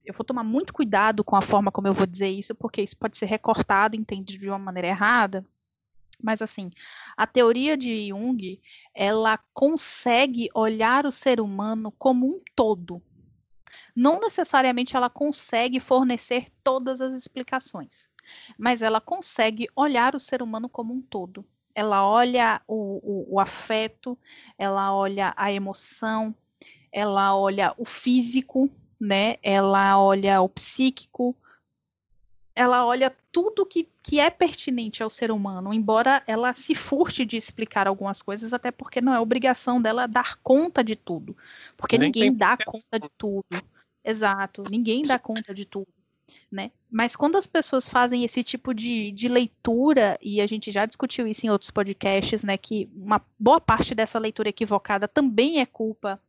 [0.04, 2.96] eu vou tomar muito cuidado com a forma como eu vou dizer isso, porque isso
[2.96, 5.44] pode ser recortado, entendido de uma maneira errada.
[6.22, 6.70] Mas assim,
[7.16, 8.60] a teoria de Jung,
[8.94, 13.02] ela consegue olhar o ser humano como um todo.
[13.94, 18.08] Não necessariamente ela consegue fornecer todas as explicações,
[18.58, 23.40] mas ela consegue olhar o ser humano como um todo ela olha o, o, o
[23.40, 24.16] afeto,
[24.56, 26.34] ela olha a emoção,
[26.92, 29.36] ela olha o físico, né?
[29.42, 31.36] Ela olha o psíquico,
[32.54, 37.36] ela olha tudo que, que é pertinente ao ser humano, embora ela se furte de
[37.36, 41.36] explicar algumas coisas, até porque não é obrigação dela dar conta de tudo.
[41.76, 43.44] Porque Nem ninguém dá conta de tudo.
[44.04, 45.88] Exato, ninguém dá conta de tudo.
[46.50, 46.70] Né?
[46.90, 51.26] Mas quando as pessoas fazem esse tipo de, de leitura, e a gente já discutiu
[51.26, 56.20] isso em outros podcasts, né, que uma boa parte dessa leitura equivocada também é culpa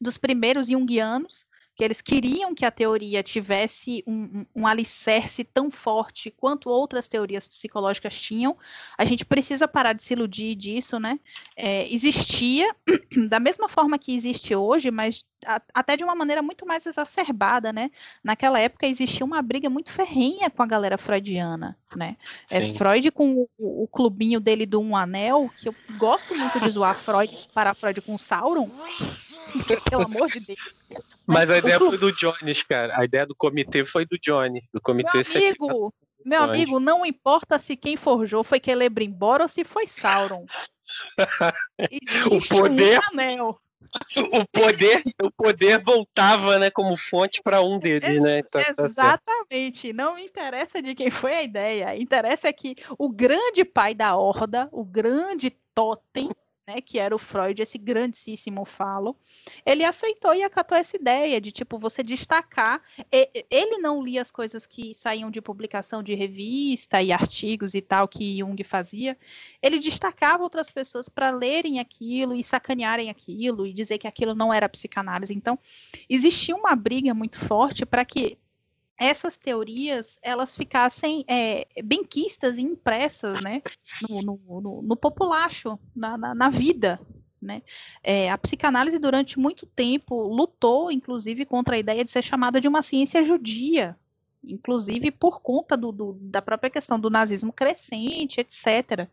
[0.00, 1.46] dos primeiros junguianos,
[1.78, 7.06] que eles queriam que a teoria tivesse um, um, um alicerce tão forte quanto outras
[7.06, 8.56] teorias psicológicas tinham.
[8.98, 11.20] A gente precisa parar de se iludir disso, né?
[11.56, 12.66] É, existia,
[13.30, 17.72] da mesma forma que existe hoje, mas a, até de uma maneira muito mais exacerbada,
[17.72, 17.92] né?
[18.24, 22.16] Naquela época existia uma briga muito ferrenha com a galera freudiana, né?
[22.50, 22.72] É.
[22.72, 26.98] Freud com o, o clubinho dele do Um Anel, que eu gosto muito de zoar
[26.98, 28.68] Freud, parar Freud com Sauron,
[29.90, 30.80] pelo amor de Deus.
[31.26, 32.98] Mas a ideia foi do Jones, cara.
[32.98, 34.60] A ideia do comitê foi do Johnny.
[34.72, 35.64] Do Meu comitê secreto.
[35.64, 40.44] amigo, meu amigo, não importa se quem forjou foi Celebrimbor ou se foi Sauron.
[41.90, 43.60] Existe poder- um anel.
[44.16, 48.42] O poder, o poder voltava, né, como fonte para um deles, né?
[48.42, 48.84] Tá- tá.
[48.84, 49.92] Exatamente.
[49.94, 51.96] Não interessa de quem foi a ideia.
[51.96, 56.30] Interessa é que o grande pai da horda, o grande totem,
[56.68, 59.16] né, que era o Freud, esse grandíssimo falo,
[59.64, 62.82] ele aceitou e acatou essa ideia de tipo você destacar.
[63.50, 68.06] Ele não lia as coisas que saíam de publicação de revista e artigos e tal
[68.06, 69.16] que Jung fazia.
[69.62, 74.52] Ele destacava outras pessoas para lerem aquilo e sacanearem aquilo e dizer que aquilo não
[74.52, 75.32] era psicanálise.
[75.32, 75.58] Então,
[76.06, 78.36] existia uma briga muito forte para que
[78.98, 83.62] essas teorias elas ficassem é, benquistas e impressas né,
[84.08, 87.00] no, no, no, no populacho, na, na, na vida.
[87.40, 87.62] Né?
[88.02, 92.66] É, a psicanálise, durante muito tempo, lutou, inclusive, contra a ideia de ser chamada de
[92.66, 93.96] uma ciência judia,
[94.42, 99.08] inclusive por conta do, do, da própria questão do nazismo crescente, etc.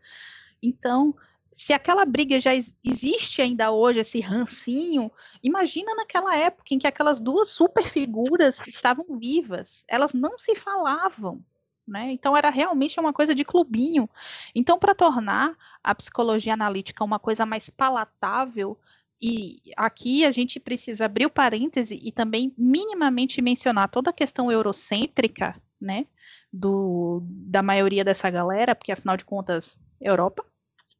[0.61, 1.15] Então,
[1.55, 5.09] se aquela briga já ex- existe ainda hoje, esse rancinho,
[5.41, 11.41] imagina naquela época em que aquelas duas super figuras estavam vivas, elas não se falavam.
[11.87, 12.11] Né?
[12.11, 14.09] Então era realmente uma coisa de clubinho.
[14.53, 18.77] Então, para tornar a psicologia analítica uma coisa mais palatável,
[19.21, 24.51] e aqui a gente precisa abrir o parêntese e também minimamente mencionar toda a questão
[24.51, 26.05] eurocêntrica, né,
[26.51, 30.45] do, da maioria dessa galera, porque afinal de contas, Europa,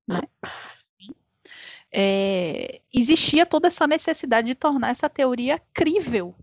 [0.08, 0.22] né?
[1.92, 6.36] É, existia toda essa necessidade de tornar essa teoria crível,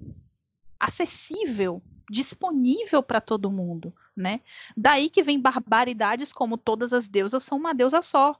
[0.81, 4.41] acessível, disponível para todo mundo, né?
[4.77, 8.35] Daí que vem barbaridades como todas as deusas são uma deusa só.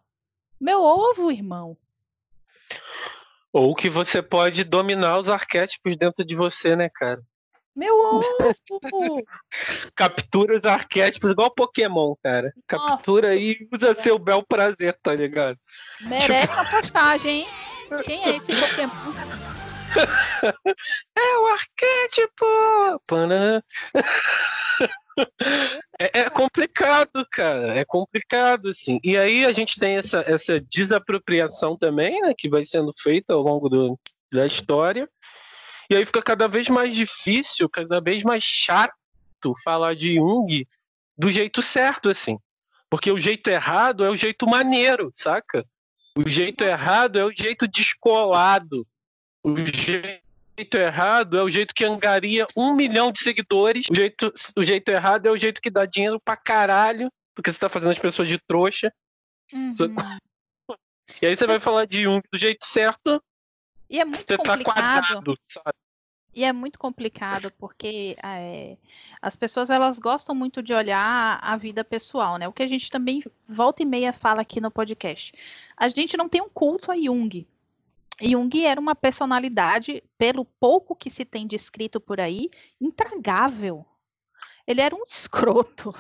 [0.61, 1.77] Meu ovo, irmão.
[3.53, 7.23] Ou que você pode dominar os arquétipos dentro de você, né, cara?
[7.75, 8.23] Meu ovo!
[9.97, 12.53] Captura os arquétipos igual Pokémon, cara.
[12.67, 13.41] Captura Nossa.
[13.41, 15.59] aí e usa seu bel prazer, tá ligado?
[16.01, 17.49] Merece uma postagem, hein?
[18.05, 18.93] Quem é esse Pokémon?
[21.15, 22.47] É o arquétipo!
[23.07, 23.63] Panã.
[26.01, 27.75] É, é complicado, cara.
[27.75, 28.99] É complicado, assim.
[29.05, 32.33] E aí a gente tem essa, essa desapropriação também, né?
[32.37, 33.99] Que vai sendo feita ao longo do,
[34.33, 35.09] da história.
[35.93, 38.95] E aí fica cada vez mais difícil, cada vez mais chato
[39.63, 40.67] falar de Jung
[41.19, 42.39] do jeito certo, assim.
[42.89, 45.67] Porque o jeito errado é o jeito maneiro, saca?
[46.17, 48.87] O jeito errado é o jeito descolado.
[49.43, 53.85] O jeito errado é o jeito que angaria um milhão de seguidores.
[53.91, 57.59] O jeito, o jeito errado é o jeito que dá dinheiro pra caralho, porque você
[57.59, 58.91] tá fazendo as pessoas de trouxa.
[59.53, 59.75] Uhum.
[61.21, 63.23] E aí você vai falar de Jung do jeito certo,
[63.93, 65.03] E é muito você tá complicado.
[65.03, 65.77] quadrado, sabe?
[66.35, 68.79] E é muito complicado porque é,
[69.21, 72.49] as pessoas elas gostam muito de olhar a vida pessoal, né?
[72.49, 75.35] O que a gente também volta e meia fala aqui no podcast.
[75.77, 77.47] A gente não tem um culto a Jung.
[78.23, 82.49] Jung era uma personalidade, pelo pouco que se tem descrito por aí,
[82.81, 83.85] intragável.
[84.67, 85.95] Ele era um escroto.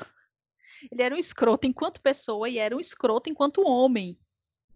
[0.91, 4.17] Ele era um escroto enquanto pessoa e era um escroto enquanto homem,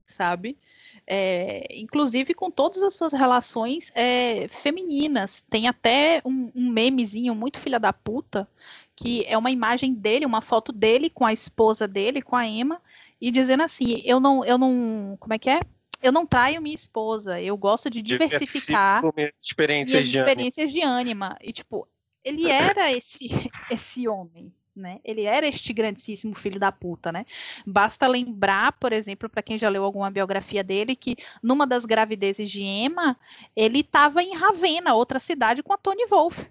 [0.05, 0.59] sabe?
[1.07, 5.41] É, inclusive com todas as suas relações é, femininas.
[5.49, 8.49] Tem até um, um memezinho muito filha da puta,
[8.95, 12.81] que é uma imagem dele, uma foto dele com a esposa dele, com a Emma,
[13.21, 15.17] e dizendo assim: eu não, eu não.
[15.21, 15.61] Como é que é?
[16.03, 19.03] Eu não traio minha esposa, eu gosto de diversificar
[19.41, 21.37] experiências de experiências de ânima.
[21.41, 21.89] E, tipo,
[22.23, 23.29] ele era esse,
[23.71, 25.01] esse homem, né?
[25.05, 27.25] Ele era este grandíssimo filho da puta, né?
[27.67, 32.51] Basta lembrar, por exemplo, para quem já leu alguma biografia dele, que numa das gravidezes
[32.51, 33.19] de Emma,
[33.57, 36.51] ele estava em Ravenna, outra cidade, com a Tony Wolff.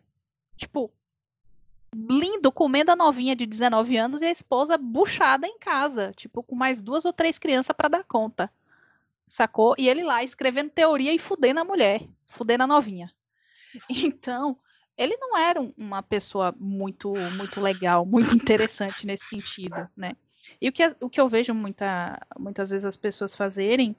[0.57, 0.91] Tipo,
[1.93, 6.55] lindo, comendo a novinha de 19 anos e a esposa buchada em casa, tipo, com
[6.55, 8.51] mais duas ou três crianças para dar conta.
[9.27, 9.75] Sacou?
[9.77, 13.11] E ele lá escrevendo teoria e fudendo a mulher, fudendo a novinha.
[13.89, 14.57] Então,
[14.97, 20.13] ele não era um- uma pessoa muito muito legal, muito interessante nesse sentido, né?
[20.61, 23.95] E o que, o que eu vejo muita, muitas vezes as pessoas fazerem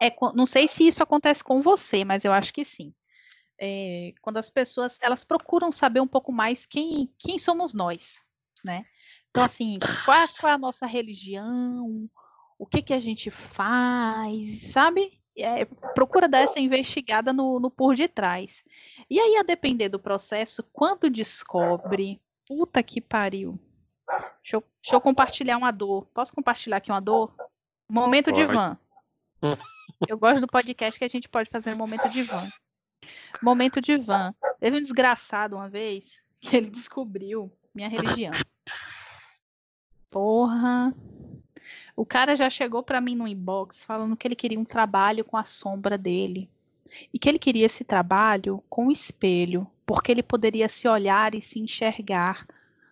[0.00, 2.92] é, não sei se isso acontece com você, mas eu acho que sim.
[3.58, 8.24] É, quando as pessoas elas procuram saber um pouco mais quem, quem somos nós,
[8.64, 8.84] né?
[9.30, 12.10] Então, assim, qual, qual é a nossa religião?
[12.58, 15.21] O que que a gente faz, sabe?
[15.38, 15.64] É,
[15.94, 18.62] procura dar essa investigada no, no por detrás.
[19.08, 23.58] E aí, a depender do processo, quando descobre, puta que pariu.
[24.42, 26.06] Deixa eu, deixa eu compartilhar uma dor.
[26.12, 27.34] Posso compartilhar aqui uma dor?
[27.88, 28.78] Momento de van.
[30.08, 32.48] Eu gosto do podcast que a gente pode fazer um momento de van.
[33.42, 34.34] Momento de van.
[34.60, 38.32] Teve um desgraçado uma vez que ele descobriu minha religião.
[40.10, 40.94] Porra.
[41.96, 45.36] O cara já chegou pra mim no inbox falando que ele queria um trabalho com
[45.36, 46.48] a sombra dele.
[47.12, 51.40] E que ele queria esse trabalho com o espelho, porque ele poderia se olhar e
[51.40, 52.46] se enxergar.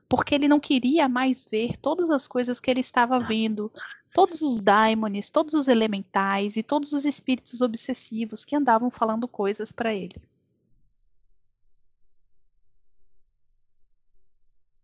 [0.08, 3.70] Porque ele não queria mais ver todas as coisas que ele estava vendo,
[4.12, 9.70] todos os daimones, todos os elementais e todos os espíritos obsessivos que andavam falando coisas
[9.70, 10.16] para ele.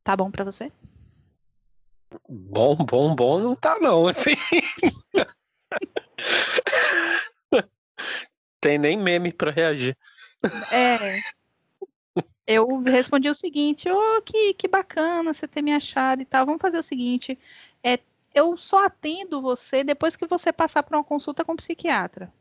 [0.04, 0.70] Tá bom pra você?
[2.28, 4.30] Bom, bom, bom não tá não, assim.
[8.60, 9.96] Tem nem meme pra reagir.
[10.72, 11.20] É.
[12.46, 16.46] Eu respondi o seguinte, ô, que, que bacana você ter me achado e tal.
[16.46, 17.38] Vamos fazer o seguinte,
[17.82, 17.98] é,
[18.34, 22.32] eu só atendo você depois que você passar por uma consulta com um psiquiatra.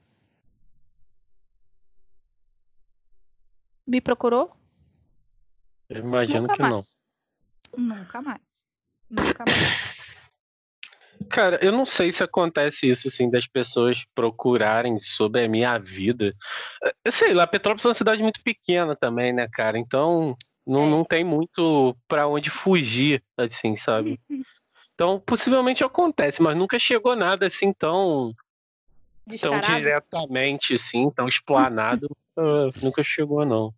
[3.86, 4.56] Me procurou?
[5.90, 6.70] Eu imagino Nunca que não.
[6.72, 7.00] mais.
[7.78, 8.66] Nunca mais.
[9.10, 9.96] Nunca mais.
[11.30, 16.36] Cara, eu não sei se acontece isso, assim, das pessoas procurarem sobre a minha vida.
[17.04, 19.78] Eu sei lá, Petrópolis é uma cidade muito pequena também, né, cara?
[19.78, 20.36] Então,
[20.68, 20.90] não, É.
[20.90, 24.20] não tem muito pra onde fugir, assim, sabe?
[24.94, 28.34] Então, possivelmente acontece, mas nunca chegou nada assim tão,
[29.28, 29.66] tão Descarado.
[29.76, 32.08] diretamente, assim, tão explanado.
[32.38, 33.74] nunca, nunca chegou, não.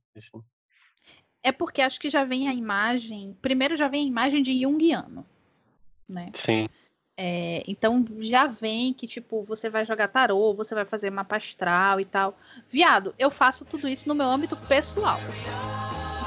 [1.48, 3.38] É porque acho que já vem a imagem.
[3.42, 5.26] Primeiro já vem a imagem de Jungiano.
[6.08, 6.30] Né?
[6.34, 6.68] Sim.
[7.20, 12.00] É, então já vem que, tipo, você vai jogar tarô, você vai fazer mapa astral
[12.02, 12.38] e tal.
[12.70, 15.18] Viado, eu faço tudo isso no meu âmbito pessoal.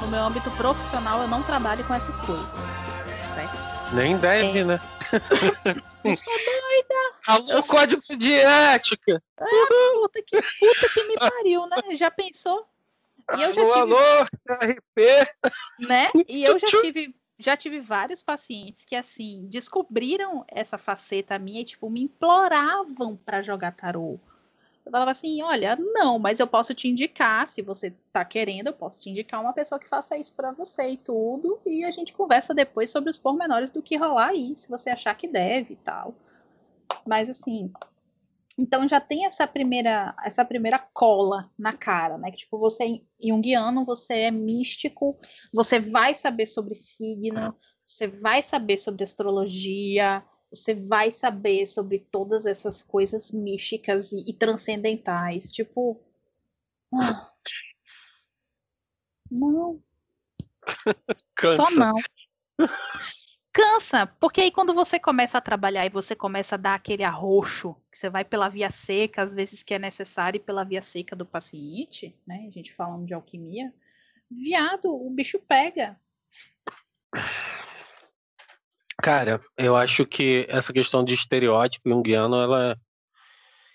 [0.01, 2.63] No meu âmbito profissional, eu não trabalho com essas coisas.
[3.23, 3.55] Certo?
[3.95, 4.63] Nem deve, É.
[4.63, 4.79] né?
[6.03, 6.33] Eu sou
[7.27, 9.21] Alô, Eu- código de ética!
[9.37, 11.95] puta que, puta que me pariu, né?
[11.95, 12.65] Já pensou?
[13.37, 13.93] E eu já alô, tive.
[13.93, 15.51] alô, RP!
[15.79, 16.09] né?
[16.27, 21.65] E eu já tive, já tive vários pacientes que assim descobriram essa faceta minha e
[21.65, 24.19] tipo me imploravam para jogar tarô.
[24.83, 28.73] Eu falava assim, olha, não, mas eu posso te indicar, se você tá querendo, eu
[28.73, 32.13] posso te indicar uma pessoa que faça isso para você e tudo, e a gente
[32.13, 35.77] conversa depois sobre os pormenores do que rolar aí, se você achar que deve e
[35.77, 36.15] tal.
[37.05, 37.71] Mas assim,
[38.61, 42.29] então já tem essa primeira, essa primeira cola na cara, né?
[42.31, 45.17] Que tipo, você é junguiano, você é místico,
[45.53, 47.55] você vai saber sobre signo,
[47.85, 54.33] Você vai saber sobre astrologia, você vai saber sobre todas essas coisas místicas e, e
[54.33, 55.51] transcendentais.
[55.51, 55.99] Tipo.
[56.93, 57.31] Ah,
[59.31, 59.81] não.
[61.35, 61.65] Cansa.
[61.65, 61.95] Só não.
[63.53, 67.75] Cansa, porque aí quando você começa a trabalhar e você começa a dar aquele arroxo,
[67.91, 71.15] que você vai pela via seca, às vezes que é necessário, e pela via seca
[71.15, 72.45] do paciente, né?
[72.47, 73.73] A gente falando de alquimia,
[74.29, 75.99] viado, o bicho pega.
[79.01, 82.79] Cara, eu acho que essa questão de estereótipo junguiano, ela,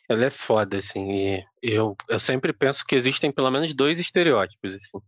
[0.08, 1.42] ela é foda, assim.
[1.60, 5.04] Eu, eu sempre penso que existem pelo menos dois estereótipos, assim.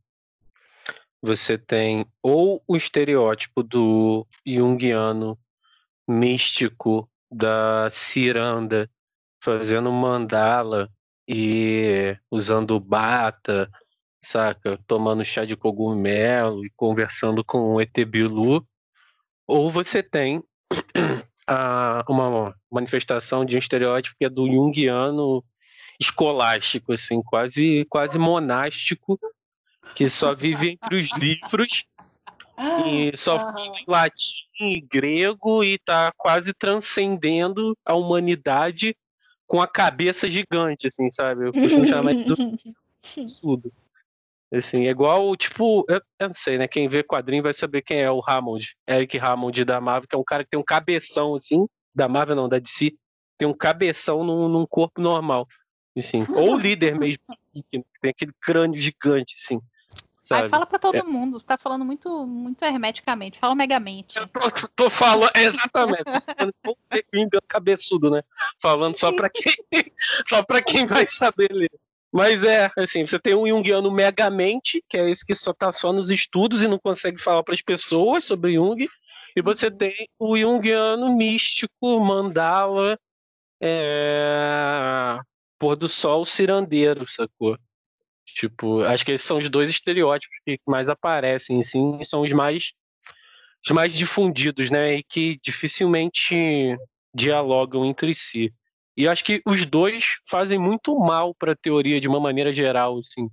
[1.21, 5.39] Você tem ou o estereótipo do junguiano
[6.07, 8.89] místico da ciranda
[9.43, 10.89] fazendo mandala
[11.29, 13.71] e usando bata,
[14.23, 14.79] saca?
[14.87, 18.66] Tomando chá de cogumelo e conversando com o ET Bilu.
[19.47, 20.43] Ou você tem
[21.47, 25.45] a, uma manifestação de um estereótipo que é do junguiano
[26.01, 29.19] escolástico, assim, quase, quase monástico,
[29.95, 31.84] que só vive entre os livros
[32.86, 33.53] e só Aham.
[33.53, 38.97] fala em latim e grego e tá quase transcendendo a humanidade
[39.47, 41.49] com a cabeça gigante, assim, sabe?
[41.49, 42.26] Eu costumo chamar de
[43.16, 43.72] absurdo.
[44.53, 46.66] Assim, é igual, tipo, eu, eu não sei, né?
[46.66, 50.18] Quem vê quadrinho vai saber quem é o Hammond, Eric Hammond da Marvel, que é
[50.18, 52.95] um cara que tem um cabeção, assim, da Marvel não, da DC,
[53.36, 55.47] tem um cabeção num, num corpo normal,
[55.97, 56.26] assim.
[56.34, 57.22] Ou o líder mesmo,
[57.55, 57.62] que
[58.01, 59.61] tem aquele crânio gigante, assim.
[60.29, 60.51] Sabe?
[60.51, 64.18] fala pra todo mundo, você tá falando muito, muito hermeticamente, fala megamente.
[64.18, 64.41] Eu tô,
[64.76, 66.03] tô falando, é, exatamente,
[66.62, 66.76] tô
[67.14, 68.22] engano cabeçudo, né?
[68.61, 69.55] Falando só pra quem,
[70.29, 71.70] só pra quem vai saber ler.
[72.12, 75.95] Mas é, assim, você tem um Jungiano megamente, que é esse que só tá só
[75.95, 78.87] nos estudos e não consegue falar para as pessoas sobre Jung,
[79.35, 82.99] e você tem o Jungiano místico, mandala,
[83.62, 85.18] é...
[85.59, 87.59] pôr do sol cirandeiro, sacou?
[88.35, 92.33] Tipo, acho que esses são os dois estereótipos que mais aparecem, assim, e são os
[92.33, 92.72] mais
[93.64, 96.76] os mais difundidos, né, e que dificilmente
[97.12, 98.55] dialogam entre si.
[98.97, 102.99] E acho que os dois fazem muito mal para a teoria de uma maneira geral,
[102.99, 103.29] assim,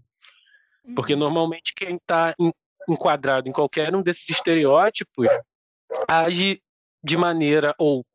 [0.96, 1.20] porque Uhum.
[1.20, 2.36] normalmente quem está
[2.88, 5.28] enquadrado em qualquer um desses estereótipos
[6.08, 6.62] age
[7.04, 8.06] de maneira ou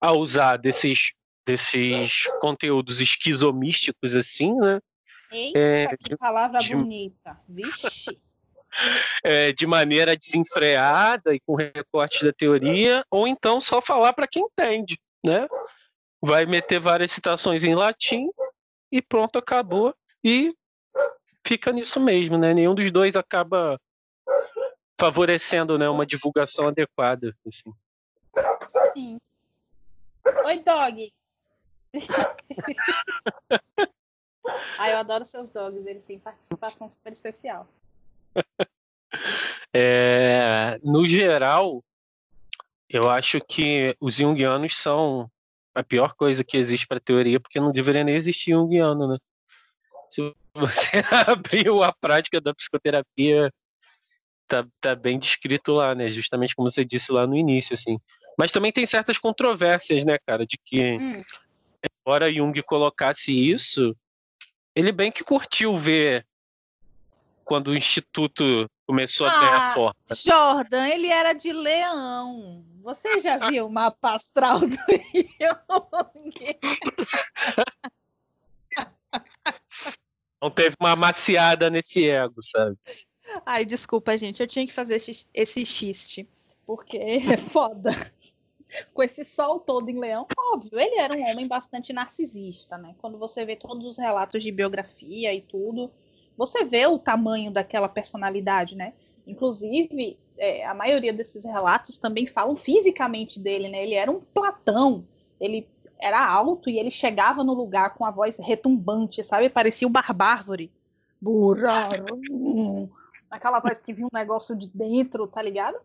[0.00, 1.12] a usar desses
[1.46, 4.78] desses conteúdos esquizomísticos assim, né?
[5.32, 7.40] Eita, É, que palavra de- bonita.
[7.48, 8.20] Vixe.
[9.24, 14.42] é, de maneira desenfreada e com recorte da teoria, ou então só falar para quem
[14.44, 15.48] entende, né?
[16.20, 18.28] Vai meter várias citações em latim
[18.92, 19.94] e pronto, acabou.
[20.22, 20.52] E
[21.46, 22.52] fica nisso mesmo, né?
[22.52, 23.80] Nenhum dos dois acaba
[25.00, 27.34] favorecendo né, uma divulgação adequada.
[27.48, 27.72] assim.
[28.92, 29.18] Sim.
[30.44, 31.10] Oi, dog.
[34.80, 37.68] Ai, eu adoro seus dogs, eles têm participação super especial.
[39.72, 41.84] É, no geral,
[42.88, 45.30] eu acho que os junguianos são
[45.74, 49.16] a pior coisa que existe para teoria, porque não deveria nem existir junguiano, né?
[50.08, 53.52] Se você abriu a prática da psicoterapia,
[54.48, 56.08] tá, tá bem descrito lá, né?
[56.08, 57.96] Justamente como você disse lá no início, assim.
[58.36, 61.22] Mas também tem certas controvérsias, né, cara, de que Hum.
[62.04, 63.96] embora Jung colocasse isso,
[64.74, 66.26] ele bem que curtiu ver
[67.44, 69.94] quando o instituto começou a ganhar Ah, forma.
[70.10, 72.64] Jordan, ele era de leão.
[72.82, 76.34] Você já viu o mapa astral do Jung?
[80.42, 82.78] Não teve uma maciada nesse ego, sabe?
[83.44, 86.28] Ai, desculpa, gente, eu tinha que fazer esse, esse xiste,
[86.64, 87.90] porque é foda.
[88.94, 92.94] Com esse sol todo em leão, óbvio, ele era um homem bastante narcisista, né?
[92.98, 95.90] Quando você vê todos os relatos de biografia e tudo,
[96.36, 98.94] você vê o tamanho daquela personalidade, né?
[99.26, 103.82] Inclusive, é, a maioria desses relatos também falam fisicamente dele, né?
[103.82, 105.04] Ele era um Platão,
[105.40, 105.68] ele
[106.00, 109.48] era alto e ele chegava no lugar com a voz retumbante, sabe?
[109.48, 110.72] Parecia o Barbárvore.
[111.20, 111.90] Burra,
[113.30, 115.78] aquela voz que vinha um negócio de dentro, tá ligado?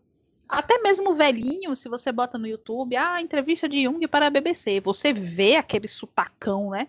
[0.48, 4.80] Até mesmo velhinho, se você bota no YouTube, ah, entrevista de Jung para a BBC,
[4.80, 6.88] você vê aquele sutacão, né?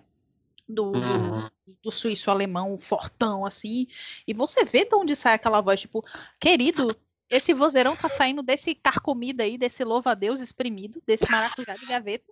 [0.67, 1.49] Do, Uhum.
[1.81, 3.87] do suíço alemão, fortão, assim,
[4.27, 6.03] e você vê de onde sai aquela voz, tipo,
[6.39, 6.95] querido,
[7.29, 12.31] esse vozeirão tá saindo desse carcomida aí, desse louva-a-Deus espremido, desse maracujá de gaveta,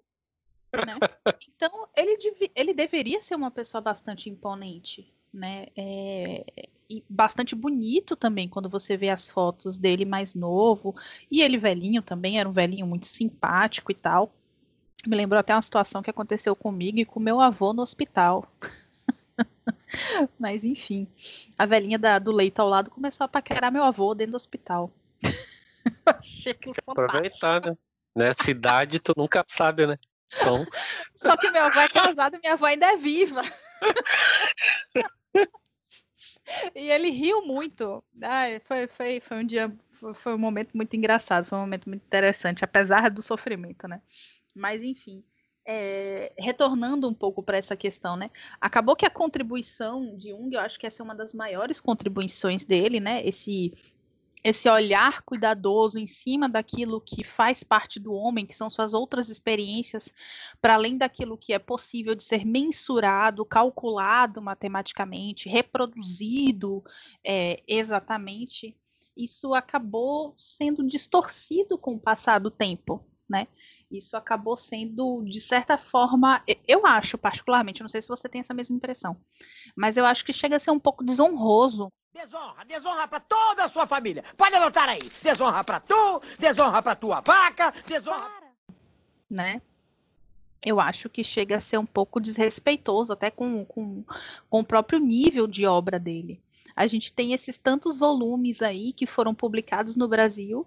[0.73, 0.95] né?
[1.47, 2.17] Então, ele,
[2.55, 5.67] ele deveria ser uma pessoa bastante imponente, né?
[5.75, 6.45] É,
[6.89, 10.95] e bastante bonito também quando você vê as fotos dele mais novo
[11.29, 14.33] e ele velhinho também era um velhinho muito simpático e tal.
[15.05, 18.49] Me lembrou até uma situação que aconteceu comigo e com meu avô no hospital.
[20.39, 21.07] Mas enfim,
[21.57, 24.91] a velhinha da, do leito ao lado começou a paquerar meu avô dentro do hospital.
[26.05, 27.77] Achei aquilo Aproveitar, né?
[28.15, 29.97] Nessa cidade tu nunca sabe, né?
[30.33, 30.65] Então...
[31.15, 33.41] Só que meu avô é casado e minha avó ainda é viva.
[36.75, 38.03] e ele riu muito.
[38.21, 41.87] Ai, foi, foi, foi um dia, foi, foi um momento muito engraçado, foi um momento
[41.89, 44.01] muito interessante, apesar do sofrimento, né?
[44.55, 45.23] Mas enfim.
[45.67, 48.29] É, retornando um pouco para essa questão, né?
[48.61, 52.65] Acabou que a contribuição de Jung, eu acho que essa é uma das maiores contribuições
[52.65, 53.25] dele, né?
[53.25, 53.73] Esse
[54.45, 59.27] esse olhar cuidadoso em cima daquilo que faz parte do homem, que são suas outras
[59.27, 60.13] experiências,
[60.61, 66.83] para além daquilo que é possível de ser mensurado, calculado matematicamente, reproduzido
[67.25, 68.77] é, exatamente,
[69.17, 73.47] isso acabou sendo distorcido com o passar do tempo, né?
[73.91, 78.53] Isso acabou sendo, de certa forma, eu acho particularmente, não sei se você tem essa
[78.53, 79.17] mesma impressão,
[79.75, 83.69] mas eu acho que chega a ser um pouco desonroso Desonra, desonra para toda a
[83.69, 84.23] sua família.
[84.37, 85.11] Pode anotar aí.
[85.21, 88.31] Desonra para tu, desonra para tua vaca, desonra.
[89.29, 89.61] Né?
[90.63, 94.05] Eu acho que chega a ser um pouco desrespeitoso até com, com,
[94.49, 96.41] com o próprio nível de obra dele.
[96.73, 100.65] A gente tem esses tantos volumes aí que foram publicados no Brasil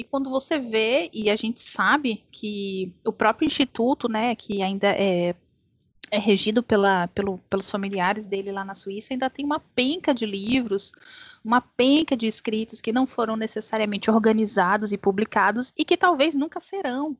[0.00, 4.88] e quando você vê, e a gente sabe que o próprio instituto, né, que ainda
[4.88, 5.34] é
[6.10, 10.26] é regido pela, pelo, pelos familiares dele lá na Suíça, ainda tem uma penca de
[10.26, 10.92] livros,
[11.44, 16.58] uma penca de escritos que não foram necessariamente organizados e publicados e que talvez nunca
[16.58, 17.16] serão.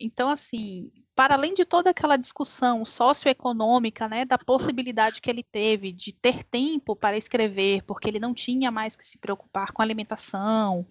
[0.00, 5.92] Então, assim, para além de toda aquela discussão socioeconômica, né, da possibilidade que ele teve
[5.92, 10.86] de ter tempo para escrever, porque ele não tinha mais que se preocupar com alimentação,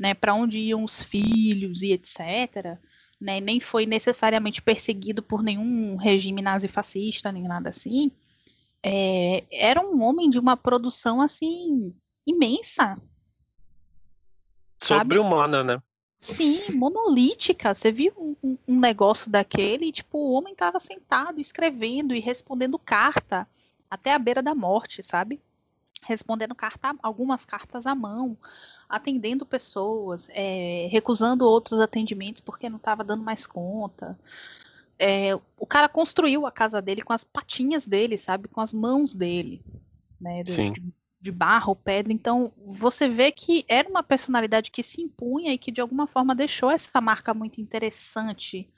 [0.00, 2.78] né, para onde iam os filhos e etc
[3.20, 8.10] né, nem foi necessariamente perseguido por nenhum regime nazifascista, nem nada assim,
[8.82, 11.94] é, era um homem de uma produção, assim,
[12.26, 12.96] imensa.
[14.82, 15.82] Sobre-humana, né?
[16.16, 17.74] Sim, monolítica.
[17.74, 23.46] Você viu um, um, negócio daquele, tipo, o homem estava sentado, escrevendo e respondendo carta
[23.90, 25.40] até a beira da morte, sabe?
[26.02, 28.36] Respondendo carta, algumas cartas à mão
[28.90, 34.18] atendendo pessoas, é, recusando outros atendimentos porque não estava dando mais conta.
[34.98, 38.48] É, o cara construiu a casa dele com as patinhas dele, sabe?
[38.48, 39.62] Com as mãos dele,
[40.20, 40.42] né?
[40.42, 40.72] De, Sim.
[40.72, 40.82] De,
[41.20, 42.12] de barro, pedra.
[42.12, 46.34] Então, você vê que era uma personalidade que se impunha e que, de alguma forma,
[46.34, 48.68] deixou essa marca muito interessante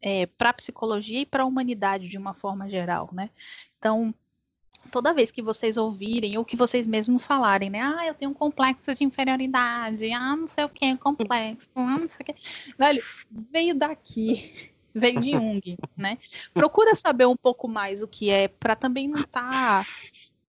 [0.00, 3.30] é, para a psicologia e para a humanidade de uma forma geral, né?
[3.78, 4.14] Então,
[4.90, 7.80] toda vez que vocês ouvirem, ou que vocês mesmos falarem, né?
[7.80, 12.08] Ah, eu tenho um complexo de inferioridade, ah, não sei o que, complexo, ah, não
[12.08, 12.34] sei o que.
[12.78, 16.18] Velho, veio daqui, veio de Jung, né?
[16.52, 19.84] Procura saber um pouco mais o que é, para também não estar.
[19.84, 19.86] Tá,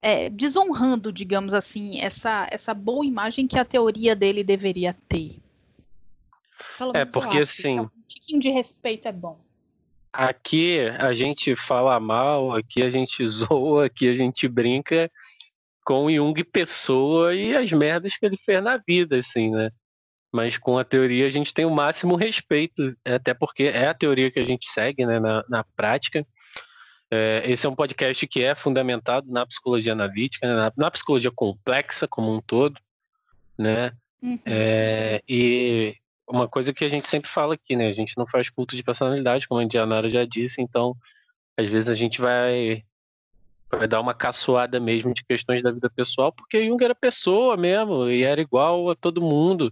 [0.01, 5.41] é, desonrando, digamos assim, essa, essa boa imagem que a teoria dele deveria ter.
[6.77, 7.79] Pelo é, porque assim.
[7.79, 9.39] Um tiquinho de respeito é bom.
[10.15, 15.11] Aqui a gente fala mal, aqui a gente zoa, aqui a gente brinca
[15.85, 19.69] com o Jung pessoa e as merdas que ele fez na vida, assim, né?
[20.33, 24.31] Mas com a teoria a gente tem o máximo respeito, até porque é a teoria
[24.31, 26.25] que a gente segue né, na, na prática.
[27.11, 31.31] É, esse é um podcast que é fundamentado na psicologia analítica, né, na, na, psicologia
[31.31, 32.79] complexa como um todo,
[33.57, 33.91] né?
[34.21, 34.39] Uhum.
[34.45, 35.95] É, e
[36.27, 37.87] uma coisa que a gente sempre fala aqui, né?
[37.87, 40.95] A gente não faz culto de personalidade, como a Indianara já disse, então
[41.57, 42.83] às vezes a gente vai,
[43.69, 48.09] vai dar uma caçoada mesmo de questões da vida pessoal, porque Jung era pessoa mesmo,
[48.09, 49.71] e era igual a todo mundo.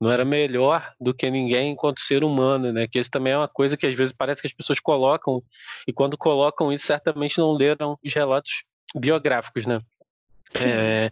[0.00, 2.86] Não era melhor do que ninguém enquanto ser humano, né?
[2.86, 5.42] Que isso também é uma coisa que às vezes parece que as pessoas colocam,
[5.86, 8.64] e quando colocam isso, certamente não leram os relatos
[8.94, 9.80] biográficos, né?
[10.64, 11.10] É,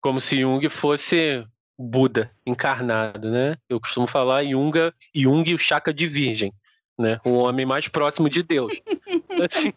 [0.00, 1.46] como se Jung fosse
[1.78, 3.56] Buda encarnado, né?
[3.68, 6.52] Eu costumo falar Junga, Jung e o Chaka de Virgem,
[6.98, 7.20] né?
[7.24, 8.72] O homem mais próximo de Deus.
[9.50, 9.72] Assim,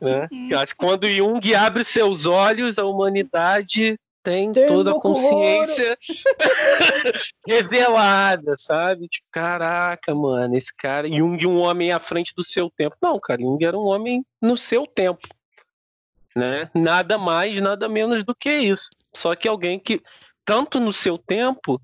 [0.00, 0.28] né?
[0.76, 5.98] Quando Jung abre seus olhos, a humanidade tem, tem toda a consciência
[7.46, 9.08] revelada, sabe?
[9.08, 12.96] Tipo, caraca, mano, esse cara, Jung, um homem à frente do seu tempo.
[13.02, 15.26] Não, cara, Jung era um homem no seu tempo,
[16.36, 16.70] né?
[16.72, 18.88] Nada mais, nada menos do que isso.
[19.14, 20.00] Só que alguém que
[20.44, 21.80] tanto no seu tempo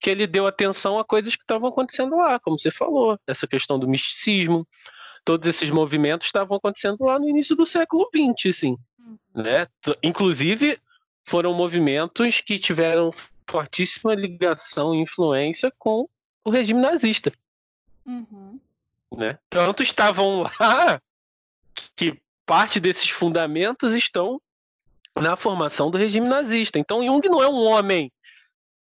[0.00, 3.78] que ele deu atenção a coisas que estavam acontecendo lá, como você falou, essa questão
[3.78, 4.66] do misticismo,
[5.24, 8.76] todos esses movimentos estavam acontecendo lá no início do século XX, assim.
[9.34, 9.66] né?
[9.82, 10.78] T- Inclusive,
[11.24, 13.12] foram movimentos que tiveram
[13.46, 16.08] fortíssima ligação e influência com
[16.44, 17.32] o regime nazista,
[18.06, 18.58] Uhum.
[19.16, 19.38] né?
[19.50, 21.00] Tanto estavam lá
[21.96, 24.40] que parte desses fundamentos estão
[25.20, 26.78] na formação do regime nazista.
[26.78, 28.12] Então, Jung não é um homem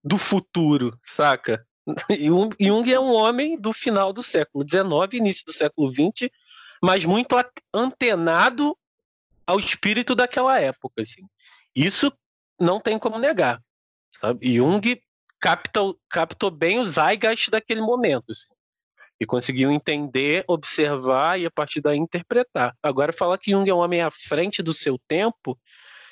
[0.02, 1.66] do futuro, saca?
[2.60, 6.30] Jung é um homem do final do século XIX, início do século XX,
[6.82, 7.34] mas muito
[7.72, 8.76] antenado
[9.46, 11.02] ao espírito daquela época.
[11.02, 11.22] Assim.
[11.74, 12.12] Isso
[12.60, 13.60] não tem como negar.
[14.20, 14.54] Sabe?
[14.54, 15.00] Jung
[15.38, 18.32] capta, o- captou bem o zeitgeist daquele momento.
[18.32, 18.48] assim.
[19.18, 22.76] E conseguiu entender, observar e a partir daí interpretar.
[22.82, 25.58] Agora, falar que Jung é um homem à frente do seu tempo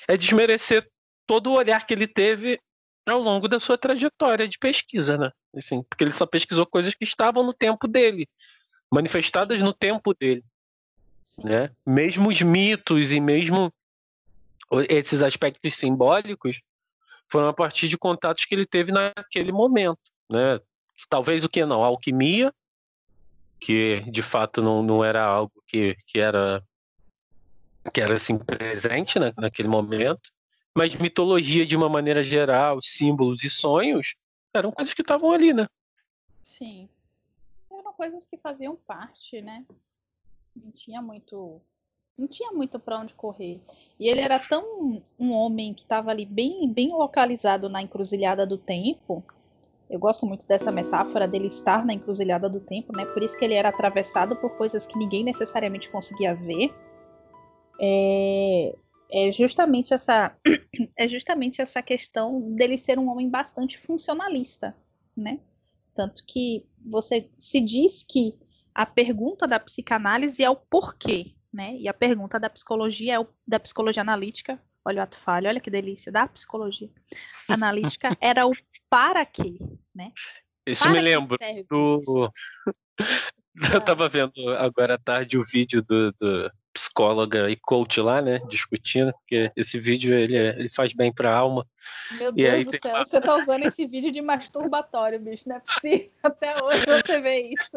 [0.09, 0.89] é desmerecer
[1.27, 2.61] todo o olhar que ele teve
[3.07, 5.31] ao longo da sua trajetória de pesquisa, né?
[5.55, 8.29] Enfim, porque ele só pesquisou coisas que estavam no tempo dele,
[8.91, 10.45] manifestadas no tempo dele,
[11.43, 11.71] né?
[11.87, 13.73] Mesmo os mitos e mesmo
[14.89, 16.61] esses aspectos simbólicos
[17.29, 20.01] foram a partir de contatos que ele teve naquele momento,
[20.31, 20.61] né?
[21.09, 22.53] Talvez o que não, a alquimia,
[23.61, 26.63] que de fato não, não era algo que, que era
[27.93, 30.31] que era assim presente na, naquele momento,
[30.75, 34.17] mas mitologia de uma maneira geral, símbolos e sonhos
[34.53, 35.69] eram coisas que estavam ali, né?
[36.43, 36.89] Sim.
[37.71, 39.65] Eram coisas que faziam parte, né?
[40.55, 41.61] Não tinha muito.
[42.17, 43.61] Não tinha muito para onde correr.
[43.99, 48.57] E ele era tão um homem que estava ali bem, bem localizado na encruzilhada do
[48.57, 49.25] tempo.
[49.91, 53.05] Eu gosto muito dessa metáfora dele estar na encruzilhada do tempo, né?
[53.05, 56.73] Por isso que ele era atravessado por coisas que ninguém necessariamente conseguia ver.
[57.81, 58.75] É,
[59.11, 60.37] é justamente essa
[60.99, 64.77] é justamente essa questão dele ser um homem bastante funcionalista,
[65.17, 65.41] né?
[65.95, 68.37] Tanto que você se diz que
[68.75, 71.77] a pergunta da psicanálise é o porquê, né?
[71.77, 75.61] E a pergunta da psicologia é o, da psicologia analítica, olha o ato falho, olha
[75.61, 76.91] que delícia, da psicologia
[77.49, 78.53] analítica era o
[78.91, 79.59] para quê,
[79.95, 80.13] né?
[80.67, 81.37] Isso Para me lembra
[81.69, 82.01] do.
[82.01, 82.33] isso?
[83.73, 88.41] Eu tava vendo agora à tarde o vídeo do, do psicóloga e coach lá, né?
[88.49, 91.67] Discutindo, porque esse vídeo ele, é- ele faz bem pra alma.
[92.11, 95.57] Meu E Deus do tem céu, você tá usando esse vídeo de masturbatório, bicho, não
[95.57, 96.11] é possível.
[96.23, 97.77] Até hoje você vê isso.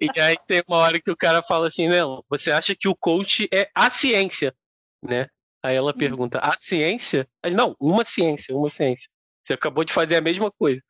[0.00, 2.94] E aí tem uma hora que o cara fala assim, não, você acha que o
[2.96, 4.54] coach é a ciência,
[5.02, 5.26] né?
[5.62, 5.98] Aí ela Hum.
[5.98, 7.28] pergunta, a ciência?
[7.42, 9.10] Aí, não, uma ciência, uma ciência.
[9.44, 10.80] Você acabou de fazer a mesma coisa.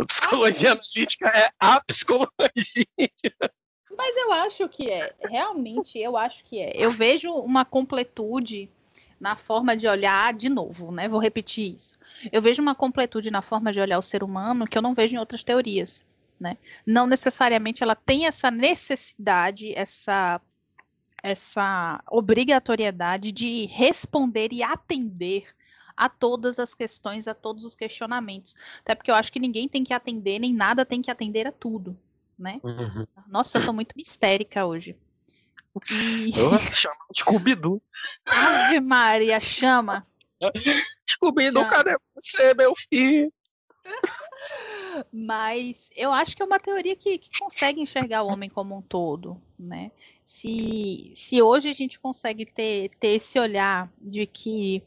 [0.00, 2.30] A psicologia analítica é a psicologia.
[3.96, 6.72] Mas eu acho que é, realmente eu acho que é.
[6.74, 8.70] Eu vejo uma completude
[9.20, 11.08] na forma de olhar, de novo, né?
[11.08, 11.96] Vou repetir isso.
[12.32, 15.14] Eu vejo uma completude na forma de olhar o ser humano que eu não vejo
[15.14, 16.04] em outras teorias,
[16.40, 16.56] né?
[16.84, 20.40] Não necessariamente ela tem essa necessidade, essa
[21.22, 25.46] essa obrigatoriedade de responder e atender
[25.96, 28.56] a todas as questões, a todos os questionamentos.
[28.80, 31.52] Até porque eu acho que ninguém tem que atender, nem nada tem que atender a
[31.52, 31.96] tudo,
[32.38, 32.60] né?
[32.62, 33.06] Uhum.
[33.28, 34.96] Nossa, eu tô muito histérica hoje.
[35.90, 36.30] E...
[36.32, 36.32] De
[37.20, 37.80] Scooby-Doo.
[38.26, 40.06] Ave Maria, chama.
[41.08, 43.32] Scooby-Doo, cadê você, meu filho?
[45.12, 48.82] Mas eu acho que é uma teoria que, que consegue enxergar o homem como um
[48.82, 49.90] todo, né?
[50.24, 54.82] Se, se hoje a gente consegue ter, ter esse olhar de que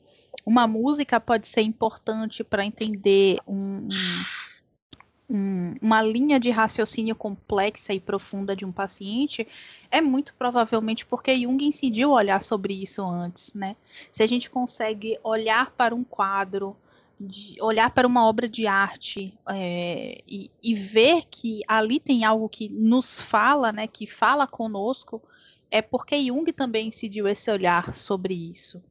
[0.46, 3.90] uma música pode ser importante para entender um- um-
[5.30, 9.48] um- uma linha de raciocínio complexa e profunda de um paciente,
[9.90, 13.76] é muito provavelmente porque Jung incidiu olhar sobre isso antes, né?
[14.12, 16.76] Se a gente consegue olhar para um quadro,
[17.62, 22.68] olhar para uma obra de arte é, e, e ver que ali tem algo que
[22.70, 25.22] nos fala, né, que fala conosco,
[25.72, 28.84] é porque Jung também incidiu esse olhar sobre isso,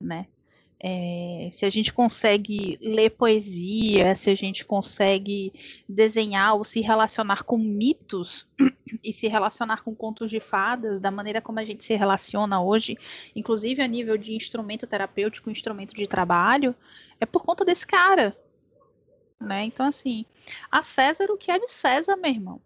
[0.00, 0.26] né?
[0.84, 5.52] É, se a gente consegue ler poesia, se a gente consegue
[5.88, 8.48] desenhar ou se relacionar com mitos
[9.02, 12.98] e se relacionar com contos de fadas, da maneira como a gente se relaciona hoje,
[13.36, 16.74] inclusive a nível de instrumento terapêutico, instrumento de trabalho,
[17.20, 18.36] é por conta desse cara.
[19.40, 19.64] Né?
[19.64, 20.24] Então, assim,
[20.68, 22.60] a César o que é de César, meu irmão.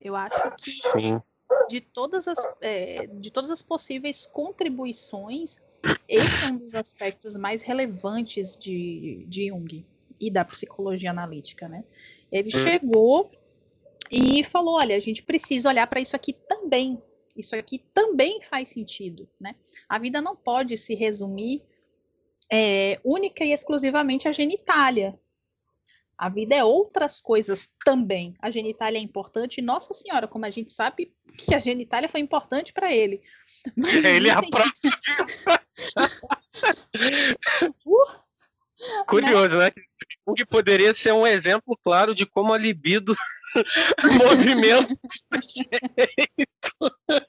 [0.00, 1.20] Eu acho que Sim.
[1.68, 5.60] De todas as, é, de todas as possíveis contribuições,
[6.08, 9.86] esse é um dos aspectos mais relevantes de, de Jung
[10.20, 11.84] e da psicologia analítica, né?
[12.30, 12.62] Ele Hum.
[12.62, 13.30] chegou
[14.10, 17.02] e falou, olha, a gente precisa olhar para isso aqui também.
[17.36, 19.56] Isso aqui também faz sentido, né?
[19.88, 21.62] A vida não pode se resumir
[22.52, 25.18] é, única e exclusivamente à genitália.
[26.16, 28.34] A vida é outras coisas também.
[28.40, 29.60] A genitália é importante.
[29.60, 33.20] Nossa Senhora, como a gente sabe que a genitália foi importante para ele.
[33.76, 34.74] Mas ele é a própria.
[37.86, 38.24] uh,
[39.06, 39.70] Curioso, né?
[40.26, 43.16] O que poderia ser um exemplo claro de como a libido
[44.22, 44.94] movimento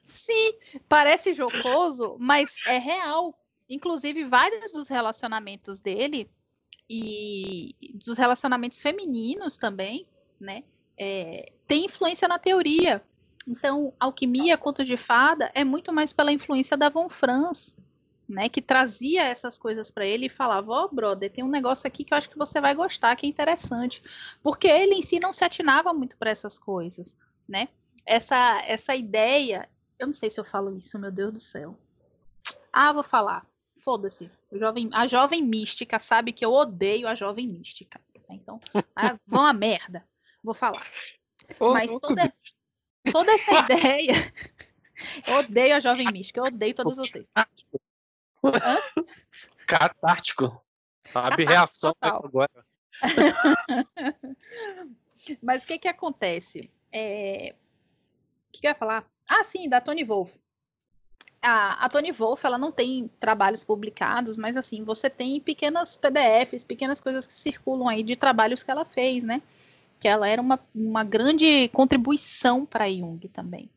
[0.03, 0.53] Sim,
[0.88, 3.38] parece jocoso, mas é real.
[3.69, 6.29] Inclusive, vários dos relacionamentos dele
[6.89, 10.07] e dos relacionamentos femininos também,
[10.39, 10.63] né?
[10.97, 13.03] É, tem influência na teoria.
[13.47, 17.75] Então, alquimia, conto de fada, é muito mais pela influência da Von Franz,
[18.27, 21.88] né, que trazia essas coisas para ele e falava: Ó, oh, brother, tem um negócio
[21.88, 24.01] aqui que eu acho que você vai gostar, que é interessante.
[24.41, 27.15] Porque ele em si não se atinava muito para essas coisas,
[27.47, 27.69] né?
[28.05, 29.69] Essa, essa ideia,
[29.99, 31.77] eu não sei se eu falo isso, meu Deus do céu.
[32.73, 33.45] Ah, vou falar.
[33.86, 34.31] Foda-se.
[34.51, 38.01] Jovem, a jovem mística sabe que eu odeio a jovem mística.
[38.27, 38.59] Então,
[38.95, 40.03] ah, vão a merda.
[40.43, 40.91] Vou falar.
[41.59, 42.33] Mas toda,
[43.11, 44.13] toda essa ideia.
[45.27, 47.27] Eu odeio a jovem mística, eu odeio todos vocês.
[49.67, 50.65] Catártico.
[51.11, 52.65] Sabe reação agora.
[55.43, 56.71] Mas o que que acontece?
[56.93, 57.53] É...
[58.47, 59.05] O que, que eu ia falar?
[59.27, 60.33] Ah, sim, da Tony Wolf.
[61.46, 66.64] A, a Tony Wolf, ela não tem trabalhos publicados, mas assim, você tem pequenas PDFs,
[66.64, 69.41] pequenas coisas que circulam aí de trabalhos que ela fez, né?
[70.00, 73.70] Que ela era uma, uma grande contribuição para Jung também.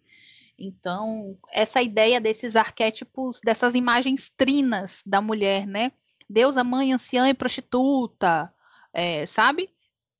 [0.58, 5.92] Então, essa ideia desses arquétipos, dessas imagens trinas da mulher, né?
[6.28, 8.52] Deusa, mãe, anciã e prostituta,
[8.92, 9.70] é, sabe?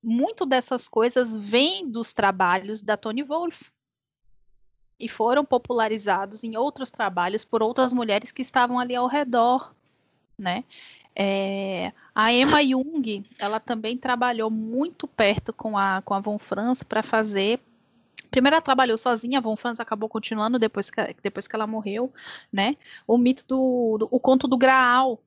[0.03, 3.73] Muito dessas coisas vêm dos trabalhos da Toni Wolff.
[4.99, 9.75] E foram popularizados em outros trabalhos por outras mulheres que estavam ali ao redor,
[10.37, 10.65] né?
[11.15, 16.83] É, a Emma Jung, ela também trabalhou muito perto com a, com a Von Franz
[16.83, 17.61] para fazer
[18.31, 22.13] Primeiro ela trabalhou sozinha, a Von Franz acabou continuando depois que, depois que ela morreu,
[22.53, 22.77] né?
[23.07, 25.19] O mito do, do o conto do Graal.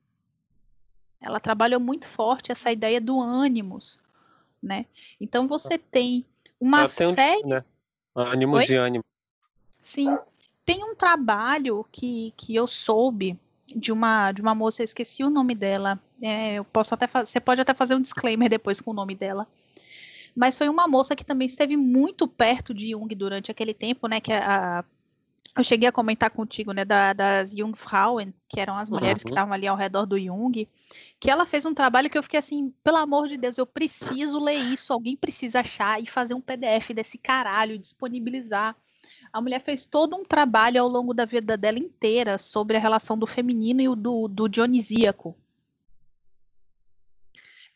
[1.20, 3.98] Ela trabalhou muito forte essa ideia do ânimos,
[4.62, 4.86] né?
[5.20, 6.24] Então você tem
[6.60, 7.64] uma tem série, um, né?
[8.14, 8.74] Ânimos Oi?
[8.74, 9.04] e ânimo.
[9.82, 10.16] Sim,
[10.64, 13.38] tem um trabalho que, que eu soube
[13.74, 16.00] de uma de uma moça, eu esqueci o nome dela.
[16.20, 19.46] É, eu posso até você pode até fazer um disclaimer depois com o nome dela
[20.34, 24.20] mas foi uma moça que também esteve muito perto de Jung durante aquele tempo, né,
[24.20, 24.84] que a,
[25.56, 29.26] eu cheguei a comentar contigo, né, da, das Jungfrauen, que eram as mulheres uhum.
[29.26, 30.66] que estavam ali ao redor do Jung,
[31.20, 34.38] que ela fez um trabalho que eu fiquei assim, pelo amor de Deus, eu preciso
[34.38, 38.74] ler isso, alguém precisa achar e fazer um PDF desse caralho, disponibilizar.
[39.32, 43.18] A mulher fez todo um trabalho ao longo da vida dela inteira sobre a relação
[43.18, 45.34] do feminino e do, do dionisíaco.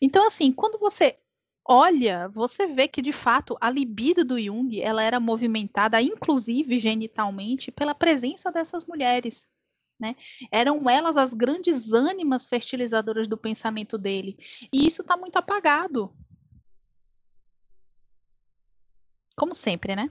[0.01, 1.19] Então, assim, quando você
[1.65, 7.73] olha, você vê que de fato a libido do Jung ela era movimentada, inclusive genitalmente,
[7.73, 9.49] pela presença dessas mulheres.
[9.99, 10.15] Né?
[10.51, 14.37] Eram elas as grandes ânimas fertilizadoras do pensamento dele.
[14.71, 16.15] E isso está muito apagado.
[19.35, 20.11] Como sempre, né?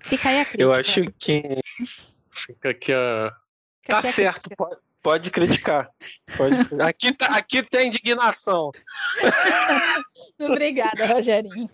[0.00, 0.62] Fica aí a crítica.
[0.62, 1.42] Eu acho que
[2.30, 3.34] fica aqui a.
[3.82, 5.90] Fica tá certo, pode, Pode criticar.
[6.36, 6.56] Pode...
[6.82, 8.70] Aqui, tá, aqui tem indignação.
[10.40, 11.68] Obrigada, Rogerinho.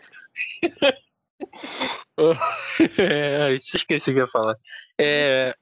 [2.99, 4.57] é, esqueci o que ia falar.
[5.01, 5.57] É,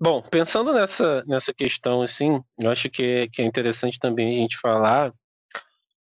[0.00, 4.56] bom, pensando nessa, nessa questão, assim, eu acho que, que é interessante também a gente
[4.56, 5.12] falar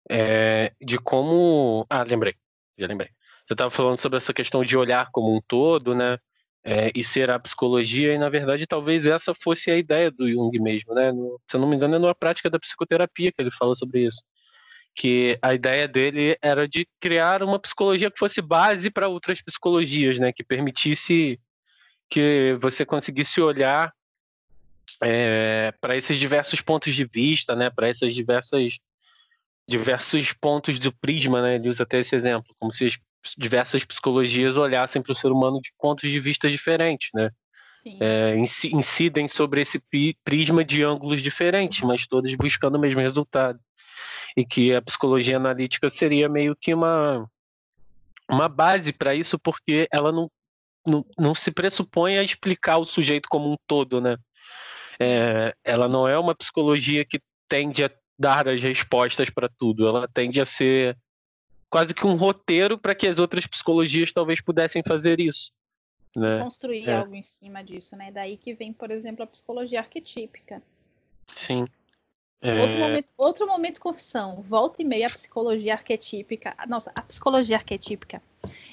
[0.10, 1.86] é, de como.
[1.90, 2.36] Ah, lembrei,
[2.78, 3.10] já lembrei.
[3.46, 6.18] Você estava falando sobre essa questão de olhar como um todo, né?
[6.66, 10.60] é, e ser a psicologia, e na verdade talvez essa fosse a ideia do Jung
[10.60, 11.12] mesmo, né?
[11.12, 14.08] No, se eu não me engano, é numa prática da psicoterapia que ele fala sobre
[14.08, 14.24] isso.
[14.96, 20.18] Que a ideia dele era de criar uma psicologia que fosse base para outras psicologias,
[20.18, 20.34] né?
[20.34, 21.40] Que permitisse
[22.10, 23.94] que você conseguisse olhar
[25.04, 27.70] é, para esses diversos pontos de vista, né?
[27.70, 28.80] Para diversas
[29.68, 31.56] diversos pontos do prisma, né?
[31.56, 32.88] Ele usa até esse exemplo, como se
[33.38, 37.32] diversas psicologias olhassem para o ser humano de pontos de vista diferentes, né?
[38.00, 39.80] É, incidem sobre esse
[40.24, 43.60] prisma de ângulos diferentes, mas todos buscando o mesmo resultado.
[44.36, 47.30] E que a psicologia analítica seria meio que uma,
[48.30, 50.32] uma base para isso, porque ela não,
[50.86, 54.18] não, não se pressupõe a explicar o sujeito como um todo, né?
[55.00, 60.08] É, ela não é uma psicologia que tende a dar as respostas para tudo, ela
[60.08, 60.98] tende a ser
[61.70, 65.52] quase que um roteiro para que as outras psicologias talvez pudessem fazer isso.
[66.16, 66.40] Né?
[66.42, 66.96] Construir é.
[66.96, 68.12] algo em cima disso, né?
[68.12, 70.62] Daí que vem, por exemplo, a psicologia arquetípica.
[71.36, 71.68] Sim.
[72.42, 74.42] É, Outro momento, outro momento confissão.
[74.42, 76.56] Volta e meia a psicologia arquetípica.
[76.68, 78.22] Nossa, a psicologia arquetípica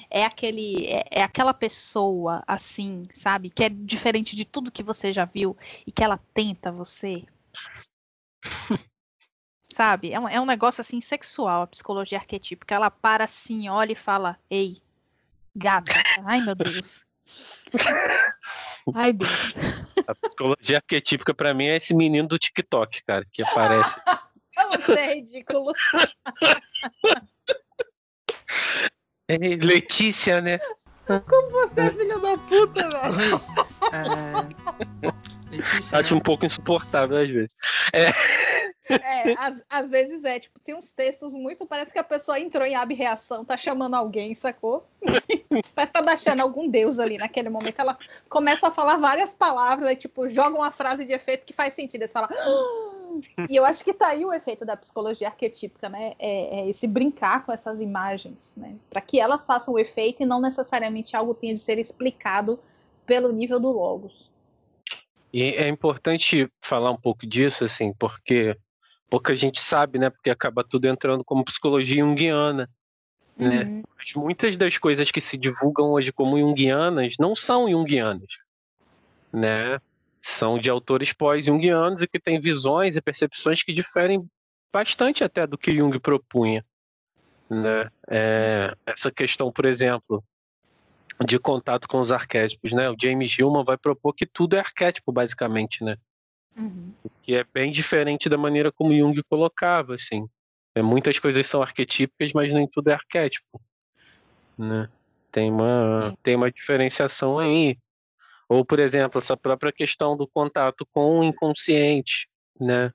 [0.09, 5.11] é aquele é, é aquela pessoa assim, sabe, que é diferente de tudo que você
[5.11, 7.23] já viu e que ela tenta você.
[9.73, 10.13] sabe?
[10.13, 12.75] É um, é um negócio assim sexual, a psicologia arquetípica.
[12.75, 14.77] Ela para assim, olha e fala: "Ei,
[15.55, 15.91] gata".
[16.23, 17.05] Ai, meu Deus.
[18.93, 19.55] Ai, Deus.
[20.07, 23.95] A psicologia arquetípica pra mim é esse menino do TikTok, cara, que aparece.
[24.85, 25.71] Você é ridículo.
[29.25, 30.59] É, Letícia, né?
[31.05, 33.41] Como você é filho da puta, velho?
[33.91, 35.13] É...
[35.51, 36.19] Letícia, Acho né?
[36.19, 37.55] um pouco insuportável às vezes.
[38.89, 41.65] É, às, às vezes é, tipo, tem uns textos muito.
[41.65, 44.87] Parece que a pessoa entrou em ab-reação, tá chamando alguém, sacou?
[45.75, 47.79] Parece que tá baixando algum deus ali naquele momento.
[47.79, 47.97] Ela
[48.29, 52.01] começa a falar várias palavras, aí, tipo, joga uma frase de efeito que faz sentido.
[52.01, 52.29] Aí você fala.
[52.31, 53.02] "Ah!"
[53.49, 56.13] E eu acho que tá aí o efeito da psicologia arquetípica, né?
[56.17, 58.75] É, é esse brincar com essas imagens, né?
[58.89, 62.59] Para que elas façam o efeito e não necessariamente algo tenha de ser explicado
[63.05, 64.31] pelo nível do Logos.
[65.31, 68.55] E é importante falar um pouco disso, assim, porque
[69.09, 70.09] pouca gente sabe, né?
[70.09, 72.69] Porque acaba tudo entrando como psicologia junguiana.
[73.37, 73.63] Né?
[73.63, 73.83] Uhum.
[73.97, 78.37] Mas muitas das coisas que se divulgam hoje como junguianas não são junguianas,
[79.31, 79.79] né?
[80.23, 84.25] São de autores pós-junguianos e que têm visões e percepções que diferem
[84.71, 86.65] bastante até do que Jung propunha,
[87.49, 87.89] né?
[88.09, 90.23] É, essa questão, por exemplo,
[91.25, 92.89] de contato com os arquétipos, né?
[92.89, 95.97] O James Hillman vai propor que tudo é arquétipo, basicamente, né?
[96.55, 96.93] Uhum.
[97.23, 100.27] que é bem diferente da maneira como Jung colocava, assim.
[100.75, 103.61] É, muitas coisas são arquetípicas, mas nem tudo é arquétipo,
[104.57, 104.87] né?
[105.31, 106.17] Tem uma, Sim.
[106.23, 107.77] tem uma diferenciação aí.
[108.49, 112.27] Ou, por exemplo, essa própria questão do contato com o inconsciente,
[112.59, 112.91] né?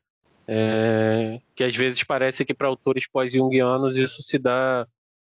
[0.47, 4.87] É, que às vezes parece que para autores pós-jungianos isso se dá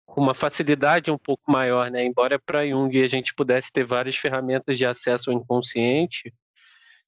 [0.06, 2.04] com uma facilidade um pouco maior, né?
[2.04, 6.32] Embora para Jung a gente pudesse ter várias ferramentas de acesso ao inconsciente,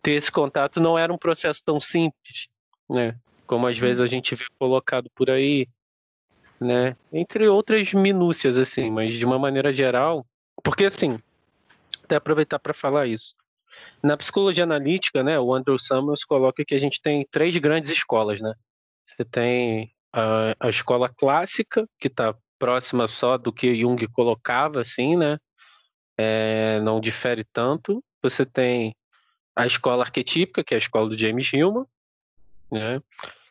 [0.03, 2.49] ter esse contato não era um processo tão simples,
[2.89, 3.17] né?
[3.47, 5.67] Como às vezes a gente vê colocado por aí,
[6.61, 6.97] né?
[7.13, 10.27] Entre outras minúcias, assim, mas de uma maneira geral,
[10.63, 11.19] porque assim,
[12.05, 13.35] até aproveitar para falar isso.
[14.03, 18.41] Na psicologia analítica, né, o Andrew Samuels coloca que a gente tem três grandes escolas,
[18.41, 18.53] né?
[19.07, 25.17] Você tem a, a escola clássica, que está próxima só do que Jung colocava, assim,
[25.17, 25.39] né?
[26.17, 28.03] É, não difere tanto.
[28.23, 28.95] Você tem
[29.57, 31.85] a escola arquetípica, que é a escola do James Hillman,
[32.71, 33.01] né?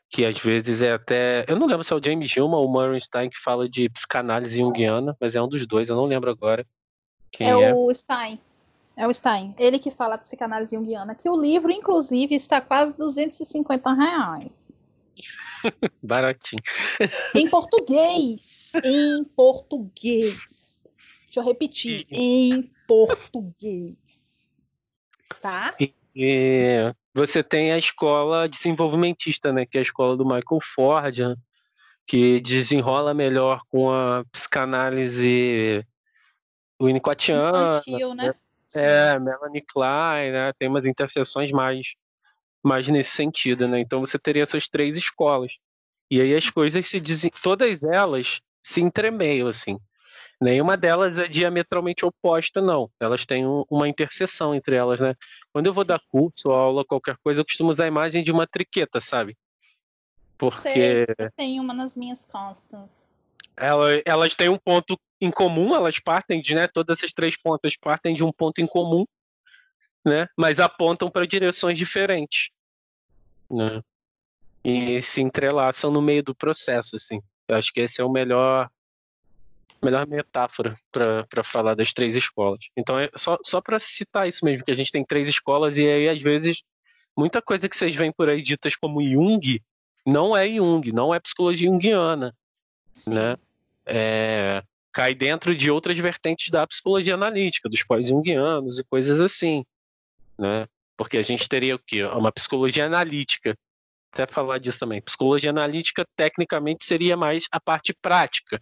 [0.09, 1.45] Que às vezes é até.
[1.47, 3.89] Eu não lembro se é o James Hillman ou o Murray Stein que fala de
[3.89, 6.65] psicanálise junguiana, mas é um dos dois, eu não lembro agora.
[7.33, 7.73] Quem É é?
[7.73, 8.39] o Stein.
[8.95, 9.55] É o Stein.
[9.57, 14.71] Ele que fala psicanálise junguiana, que o livro, inclusive, está quase 250 reais.
[16.01, 16.61] Baratinho.
[17.35, 18.71] Em português.
[18.83, 20.83] em português.
[21.25, 22.05] Deixa eu repetir.
[22.11, 23.95] Em português.
[25.41, 25.75] Tá?
[26.15, 29.65] E você tem a escola desenvolvimentista, né?
[29.65, 31.17] Que é a escola do Michael Ford,
[32.05, 35.83] que desenrola melhor com a psicanálise
[36.85, 38.35] winnicottiana, Infantil, né?
[38.67, 38.79] Sim.
[38.79, 40.53] É, Melanie Klein, né?
[40.57, 41.95] Tem umas interseções mais,
[42.63, 43.79] mais nesse sentido, né?
[43.79, 45.53] Então você teria essas três escolas.
[46.09, 49.77] E aí as coisas se dizem, todas elas se entremeiam, assim.
[50.41, 52.89] Nenhuma delas é diametralmente oposta, não.
[52.99, 55.15] Elas têm um- uma interseção entre elas, né?
[55.53, 58.45] Quando eu vou dar curso, aula, qualquer coisa, eu costumo usar a imagem de uma
[58.47, 59.37] triqueta, sabe?
[60.37, 62.89] Porque Sei, eu tenho uma nas minhas costas.
[63.55, 67.77] ela- elas têm um ponto em comum, elas partem de, né, todas essas três pontas
[67.77, 69.05] partem de um ponto em comum,
[70.05, 72.49] né, mas apontam para direções diferentes,
[73.49, 73.81] né,
[74.63, 77.21] e se entrelaçam no meio do processo, assim.
[77.47, 78.69] Eu acho que esse é o melhor,
[79.81, 82.65] melhor metáfora para falar das três escolas.
[82.75, 85.85] Então é só, só para citar isso mesmo, que a gente tem três escolas e
[85.85, 86.63] aí às vezes
[87.15, 89.61] muita coisa que vocês veem por aí ditas como Jung
[90.05, 92.33] não é Jung, não é psicologia junguiana
[93.07, 93.35] né?
[93.85, 94.63] É,
[94.93, 99.65] cai dentro de outras vertentes da psicologia analítica, dos pós-junguianos e coisas assim,
[100.37, 100.67] né?
[100.95, 102.03] Porque a gente teria o quê?
[102.03, 103.57] Uma psicologia analítica.
[104.11, 105.01] Até falar disso também.
[105.01, 108.61] Psicologia analítica, tecnicamente, seria mais a parte prática.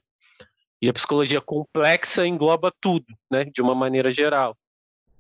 [0.82, 3.44] E a psicologia complexa engloba tudo, né?
[3.46, 4.58] De uma maneira geral.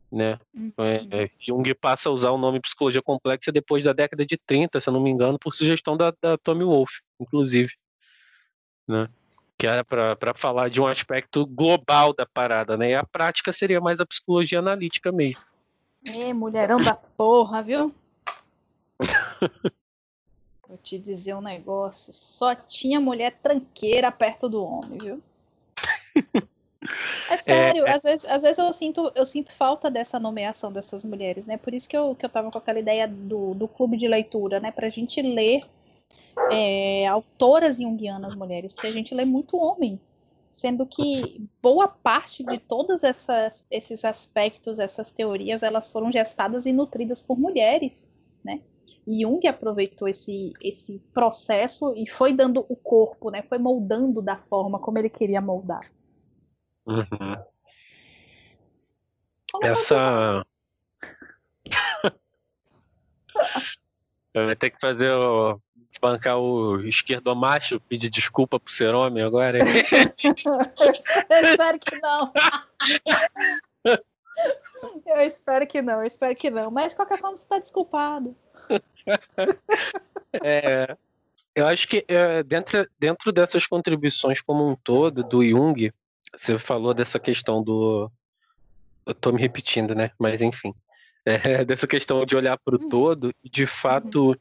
[0.09, 0.39] Né?
[0.53, 0.73] Uhum.
[0.77, 4.81] É, é, Jung passa a usar o nome psicologia complexa depois da década de 30,
[4.81, 7.71] se eu não me engano, por sugestão da, da Tommy Wolf, inclusive
[8.91, 9.09] né?
[9.61, 12.89] Que era para falar de um aspecto global da parada, né?
[12.89, 15.39] E a prática seria mais a psicologia analítica mesmo.
[16.03, 17.93] Ê, mulherão da porra, viu?
[20.67, 22.11] Vou te dizer um negócio.
[22.11, 25.21] Só tinha mulher tranqueira perto do homem, viu?
[27.29, 31.05] É sério, é, às, vezes, às vezes eu sinto, eu sinto falta dessa nomeação dessas
[31.05, 31.55] mulheres, né?
[31.55, 34.59] Por isso que eu, que eu tava com aquela ideia do, do clube de leitura,
[34.59, 34.71] né?
[34.71, 35.63] Pra gente ler
[36.51, 39.99] é, autoras junguianas mulheres, porque a gente lê muito homem.
[40.49, 47.21] Sendo que boa parte de todos esses aspectos, essas teorias, elas foram gestadas e nutridas
[47.21, 48.09] por mulheres,
[48.43, 48.61] né?
[49.07, 53.41] E Jung aproveitou esse, esse processo e foi dando o corpo, né?
[53.43, 55.89] Foi moldando da forma como ele queria moldar.
[56.85, 57.35] Uhum.
[59.63, 60.45] Essa.
[64.33, 65.59] Eu vou ter que fazer o.
[66.01, 69.59] bancar o esquerdomacho, pedir desculpa pro ser homem agora.
[70.23, 72.33] eu espero que não.
[75.05, 76.71] Eu espero que não, eu espero que não.
[76.71, 78.35] Mas de qualquer forma você tá desculpado.
[80.41, 80.95] É,
[81.53, 85.91] eu acho que é, dentro, dentro dessas contribuições como um todo do Jung,
[86.33, 88.09] você falou dessa questão do.
[89.05, 90.11] Eu tô me repetindo, né?
[90.17, 90.73] Mas enfim.
[91.25, 94.35] É, dessa questão de olhar para o todo, e de fato, uhum.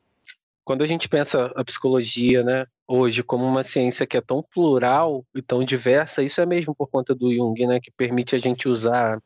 [0.65, 5.25] Quando a gente pensa a psicologia, né, hoje como uma ciência que é tão plural
[5.35, 8.69] e tão diversa, isso é mesmo por conta do Jung, né, que permite a gente
[8.69, 9.21] usar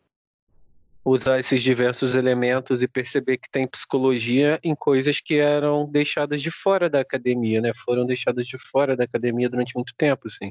[1.05, 6.51] usar esses diversos elementos e perceber que tem psicologia em coisas que eram deixadas de
[6.51, 7.73] fora da academia, né?
[7.85, 10.51] Foram deixadas de fora da academia durante muito tempo, assim.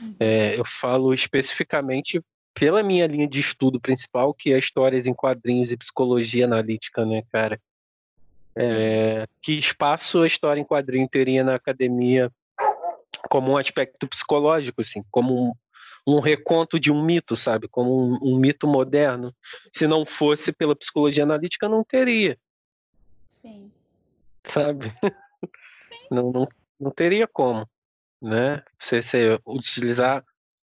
[0.00, 0.16] Uhum.
[0.18, 2.22] É, eu falo especificamente
[2.54, 7.22] pela minha linha de estudo principal, que é histórias em quadrinhos e psicologia analítica, né,
[7.30, 7.60] cara?
[8.56, 12.30] É, que espaço a história em quadrinho teria na academia
[13.28, 15.52] como um aspecto psicológico, assim, como um,
[16.06, 17.66] um reconto de um mito, sabe?
[17.66, 19.34] Como um, um, mito moderno.
[19.72, 22.38] Se não fosse pela psicologia analítica, não teria.
[23.28, 23.72] Sim.
[24.44, 24.86] Sabe?
[25.80, 26.06] Sim.
[26.10, 26.48] Não, não,
[26.78, 27.68] não teria como
[28.24, 28.62] né?
[28.78, 30.24] Você, você utilizar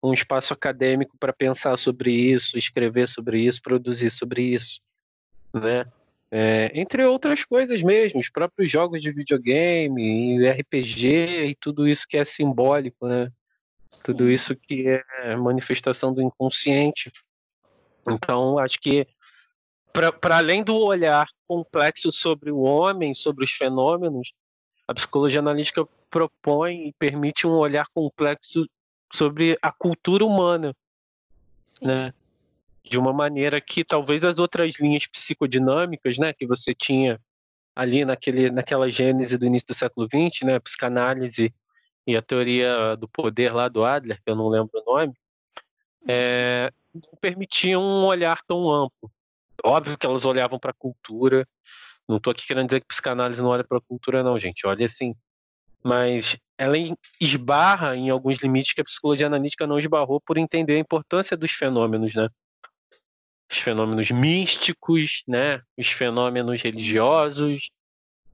[0.01, 4.81] um espaço acadêmico para pensar sobre isso, escrever sobre isso, produzir sobre isso,
[5.53, 5.85] né?
[6.31, 12.17] É, entre outras coisas mesmo, os próprios jogos de videogame, RPG e tudo isso que
[12.17, 13.31] é simbólico, né?
[13.89, 14.03] Sim.
[14.05, 17.11] Tudo isso que é manifestação do inconsciente.
[18.07, 19.07] Então, acho que
[19.91, 24.33] para além do olhar complexo sobre o homem, sobre os fenômenos,
[24.87, 28.67] a psicologia analítica propõe e permite um olhar complexo
[29.11, 30.75] sobre a cultura humana,
[31.65, 31.87] Sim.
[31.87, 32.13] né?
[32.89, 37.19] De uma maneira que talvez as outras linhas psicodinâmicas, né, que você tinha
[37.75, 41.53] ali naquele, naquela gênese do início do século XX, né, a psicanálise
[42.07, 45.13] e a teoria do poder lá do Adler, que eu não lembro o nome,
[46.07, 49.11] é, não permitiam um olhar tão amplo.
[49.63, 51.47] Óbvio que elas olhavam para a cultura,
[52.07, 54.65] não estou aqui querendo dizer que psicanálise não olha para a cultura, não, gente.
[54.65, 55.15] Olha assim.
[55.83, 56.75] Mas ela
[57.21, 61.51] esbarra em alguns limites que a psicologia analítica não esbarrou por entender a importância dos
[61.51, 62.27] fenômenos, né?
[63.51, 65.61] Os fenômenos místicos, né?
[65.77, 67.71] Os fenômenos religiosos,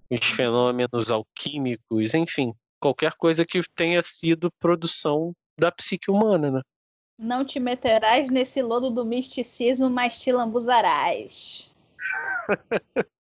[0.10, 6.62] os fenômenos alquímicos, enfim, qualquer coisa que tenha sido produção da psique humana, né?
[7.18, 11.74] Não te meterás nesse lodo do misticismo, mas te lambuzarás.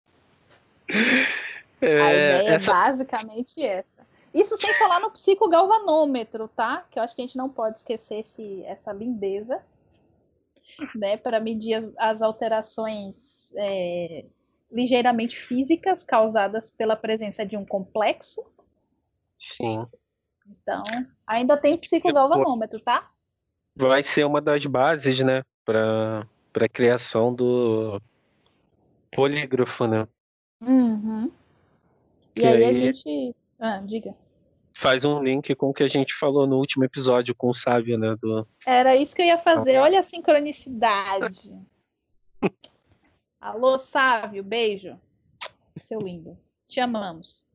[1.84, 2.72] É, a ideia essa...
[2.72, 4.08] é basicamente essa.
[4.34, 6.86] Isso sem falar no psicogalvanômetro, tá?
[6.90, 9.62] Que eu acho que a gente não pode esquecer esse, essa lindeza,
[10.96, 11.18] né?
[11.18, 14.26] Para medir as, as alterações é,
[14.72, 18.44] ligeiramente físicas causadas pela presença de um complexo.
[19.38, 19.86] Sim.
[20.48, 20.84] Então,
[21.26, 23.10] ainda tem psicogalvanômetro, tá?
[23.76, 25.44] Vai ser uma das bases, né?
[25.66, 28.02] Para a criação do
[29.12, 30.08] polígrafo, né?
[30.62, 31.32] Uhum.
[32.36, 33.36] E aí, aí, a gente.
[33.60, 34.16] Ah, diga.
[34.84, 37.98] Faz um link com o que a gente falou no último episódio com o Sábio,
[37.98, 38.18] né?
[38.22, 38.46] Do...
[38.66, 39.78] Era isso que eu ia fazer.
[39.78, 41.58] Olha a sincronicidade.
[43.40, 45.00] Alô, Sávio, beijo.
[45.80, 46.38] Seu lindo.
[46.68, 47.46] Te amamos.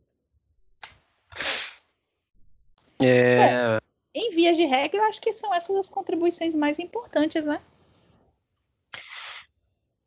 [2.99, 3.75] É...
[3.75, 7.61] Bom, em vias de regra, eu acho que são essas as contribuições mais importantes, né?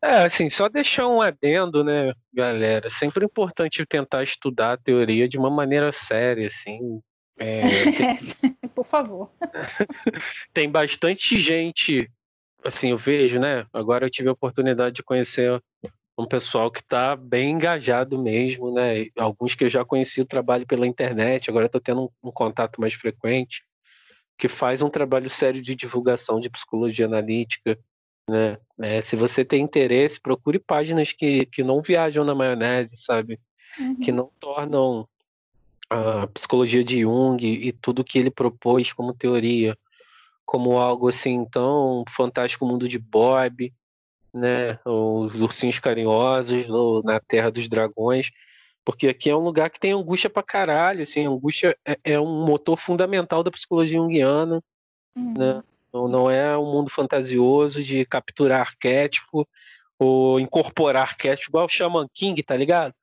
[0.04, 2.90] É, assim, só deixar um adendo, né, galera?
[2.90, 7.00] Sempre importante tentar estudar a teoria de uma maneira séria, assim.
[7.42, 7.62] É,
[8.40, 8.54] tem...
[8.70, 9.32] Por favor.
[10.54, 12.10] tem bastante gente,
[12.64, 13.66] assim, eu vejo, né?
[13.74, 15.62] Agora eu tive a oportunidade de conhecer
[16.18, 19.08] um pessoal que está bem engajado mesmo, né?
[19.18, 22.80] Alguns que eu já conheci o trabalho pela internet, agora estou tendo um, um contato
[22.80, 23.64] mais frequente,
[24.38, 27.78] que faz um trabalho sério de divulgação de psicologia analítica,
[28.30, 28.58] né?
[28.80, 33.40] É, se você tem interesse, procure páginas que, que não viajam na maionese, sabe?
[33.80, 34.00] Uhum.
[34.00, 35.08] Que não tornam
[35.92, 39.78] a psicologia de Jung e tudo que ele propôs como teoria,
[40.46, 43.74] como algo assim tão fantástico, mundo de Bob,
[44.34, 44.80] né?
[44.86, 48.32] Os ursinhos carinhosos, ou na Terra dos Dragões,
[48.86, 52.46] porque aqui é um lugar que tem angústia pra caralho, assim, angústia é, é um
[52.46, 54.64] motor fundamental da psicologia junguiana,
[55.14, 55.34] Uhum.
[55.38, 55.64] né?
[55.94, 59.46] Não, não é um mundo fantasioso de capturar arquétipo
[60.00, 62.94] ou incorporar arquétipo, igual o Shaman King, tá ligado?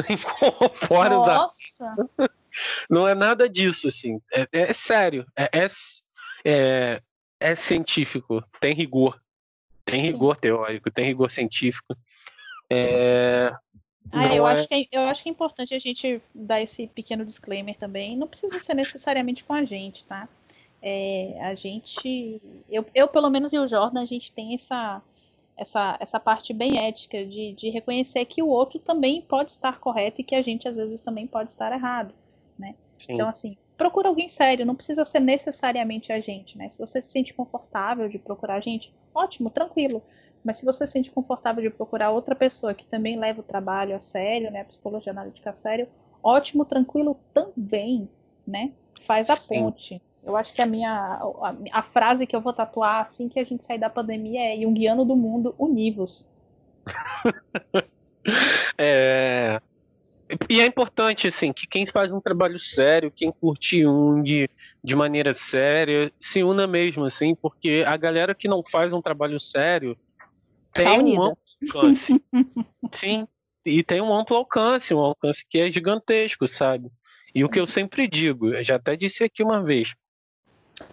[0.90, 1.26] Arquétipos.
[1.26, 1.96] Nossa,
[2.90, 4.20] Não é nada disso, assim.
[4.32, 5.26] É, é sério.
[5.36, 5.66] É, é,
[6.44, 7.02] é,
[7.40, 8.42] é científico.
[8.60, 9.20] Tem rigor.
[9.84, 10.08] Tem Sim.
[10.10, 11.96] rigor teórico, tem rigor científico.
[12.70, 13.50] É,
[14.12, 16.86] Ah, eu, é- acho que é, eu acho que é importante a gente dar esse
[16.88, 18.16] pequeno disclaimer também.
[18.16, 20.28] Não precisa ser necessariamente com a gente, tá?
[20.82, 25.02] É, a gente, eu, eu, pelo menos e o Jordan, a gente tem essa,
[25.58, 30.20] essa, essa parte bem ética de, de reconhecer que o outro também pode estar correto
[30.20, 32.14] e que a gente às vezes também pode estar errado.
[32.98, 33.14] sim.
[33.14, 36.68] Então, assim, procura alguém sério, não precisa ser necessariamente a gente, né?
[36.68, 40.02] Se você se sente confortável de procurar a gente, ótimo, tranquilo.
[40.44, 43.94] Mas se você se sente confortável de procurar outra pessoa que também leva o trabalho
[43.94, 44.60] a sério, né?
[44.60, 45.88] A psicologia analítica a sério,
[46.22, 48.08] ótimo, tranquilo também,
[48.46, 48.72] né?
[49.00, 49.60] Faz a Sim.
[49.60, 50.02] ponte.
[50.28, 53.44] Eu acho que a minha a, a frase que eu vou tatuar assim que a
[53.44, 56.30] gente sair da pandemia é Jungiano do mundo, univos.
[58.76, 59.58] É,
[60.50, 64.48] E é importante, assim, que quem faz um trabalho sério, quem curte Jung
[64.84, 69.40] de maneira séria, se una mesmo, assim, porque a galera que não faz um trabalho
[69.40, 69.96] sério
[70.74, 72.22] tem Tá um amplo alcance.
[72.92, 73.26] Sim,
[73.64, 76.90] e tem um amplo alcance, um alcance que é gigantesco, sabe?
[77.34, 79.94] E o que eu sempre digo, eu já até disse aqui uma vez,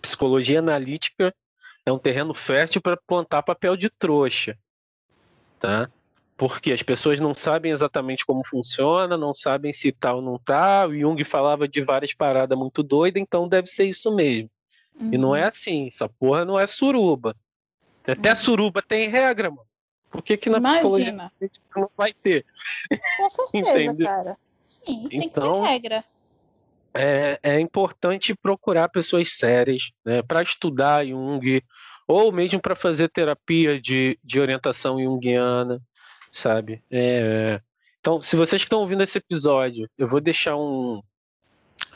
[0.02, 1.34] psicologia analítica
[1.86, 4.58] é um terreno fértil para plantar papel de trouxa,
[5.60, 5.90] tá?
[6.38, 10.86] Porque as pessoas não sabem exatamente como funciona, não sabem se tal ou não tá.
[10.86, 14.50] O Jung falava de várias paradas muito doidas, então deve ser isso mesmo.
[15.00, 17.36] E não é assim, essa porra não é suruba.
[18.08, 18.36] Até Uhum.
[18.36, 19.68] suruba tem regra, mano.
[20.10, 21.32] Por que, que na psicologia Imagina.
[21.76, 22.46] não vai ter?
[23.18, 24.38] Com certeza, cara.
[24.64, 26.06] Sim, tem que Então, ter regra.
[26.96, 31.62] É, é importante procurar pessoas sérias, né, para estudar Jung,
[32.08, 35.82] ou mesmo para fazer terapia de, de orientação junguiana,
[36.32, 36.84] sabe?
[36.90, 37.60] É,
[38.00, 41.02] então, se vocês estão ouvindo esse episódio, eu vou deixar um,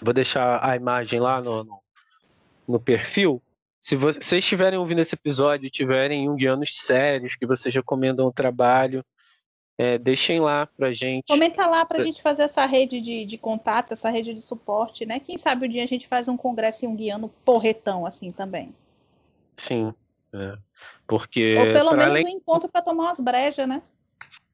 [0.01, 1.79] vou deixar a imagem lá no, no,
[2.67, 3.41] no perfil.
[3.83, 9.05] Se vocês estiverem ouvindo esse episódio e tiverem junguianos sérios que vocês recomendam o trabalho,
[9.79, 11.23] é, deixem lá pra gente.
[11.25, 15.21] Comenta lá pra gente fazer essa rede de, de contato, essa rede de suporte, né?
[15.21, 18.75] Quem sabe um dia a gente faz um congresso junguiano porretão assim também.
[19.55, 19.93] Sim,
[20.33, 20.57] é.
[21.07, 23.81] porque Ou pelo para menos além um encontro pra tomar umas brejas, né?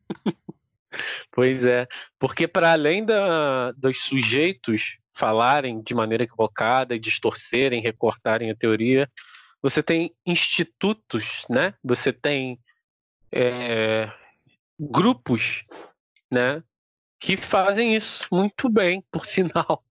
[1.30, 1.86] Pois é,
[2.18, 9.12] porque para além da, dos sujeitos falarem de maneira equivocada, distorcerem, recortarem a teoria,
[9.62, 11.74] você tem institutos, né?
[11.84, 12.58] Você tem
[13.30, 14.10] é,
[14.80, 15.66] grupos,
[16.32, 16.64] né?
[17.20, 19.84] Que fazem isso muito bem, por sinal,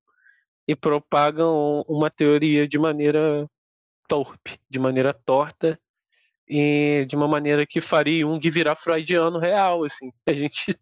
[0.66, 3.48] e propagam uma teoria de maneira
[4.08, 5.78] torpe, de maneira torta
[6.48, 10.12] e de uma maneira que faria Jung virar freudiano real, assim.
[10.26, 10.78] A gente,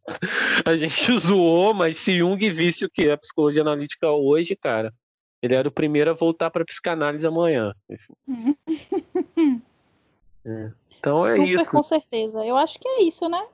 [0.64, 4.92] a gente zoou, mas se Jung visse o que é a psicologia analítica hoje, cara,
[5.40, 7.74] ele era o primeiro a voltar para psicanálise amanhã.
[10.44, 10.72] É.
[10.98, 11.64] Então é Super isso.
[11.66, 12.44] com certeza.
[12.44, 13.44] Eu acho que é isso, né?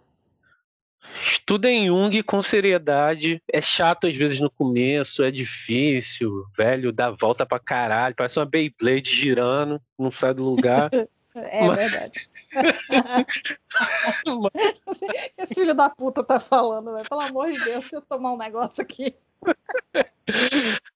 [1.23, 3.43] Estudem Jung com seriedade.
[3.51, 8.47] É chato às vezes no começo, é difícil, velho, dá volta pra caralho, parece uma
[8.47, 10.91] Beyblade girando, não sai do lugar.
[11.35, 12.13] É Mas- verdade.
[15.39, 17.09] Esse filho da puta tá falando, velho.
[17.09, 19.15] Pelo amor de Deus, se eu tomar um negócio aqui.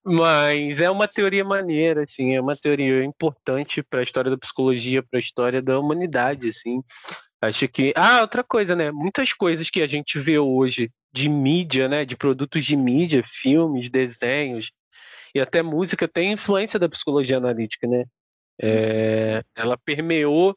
[0.02, 5.02] Mas é uma teoria maneira, assim, é uma teoria importante para a história da psicologia,
[5.02, 6.82] para a história da humanidade, assim.
[7.43, 7.93] Acho que.
[7.97, 8.93] Ah, outra coisa, né?
[8.93, 12.05] Muitas coisas que a gente vê hoje de mídia, né?
[12.05, 14.70] De produtos de mídia, filmes, desenhos
[15.35, 18.05] e até música tem influência da psicologia analítica, né?
[18.60, 20.56] É, ela permeou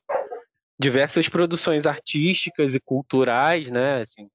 [0.78, 4.02] diversas produções artísticas e culturais, né?
[4.02, 4.30] Assim,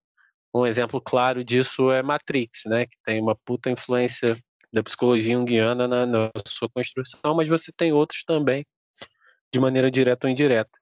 [0.54, 2.86] um exemplo claro disso é Matrix, né?
[2.86, 4.36] Que tem uma puta influência
[4.72, 8.64] da psicologia junguiana na, na sua construção, mas você tem outros também,
[9.52, 10.79] de maneira direta ou indireta.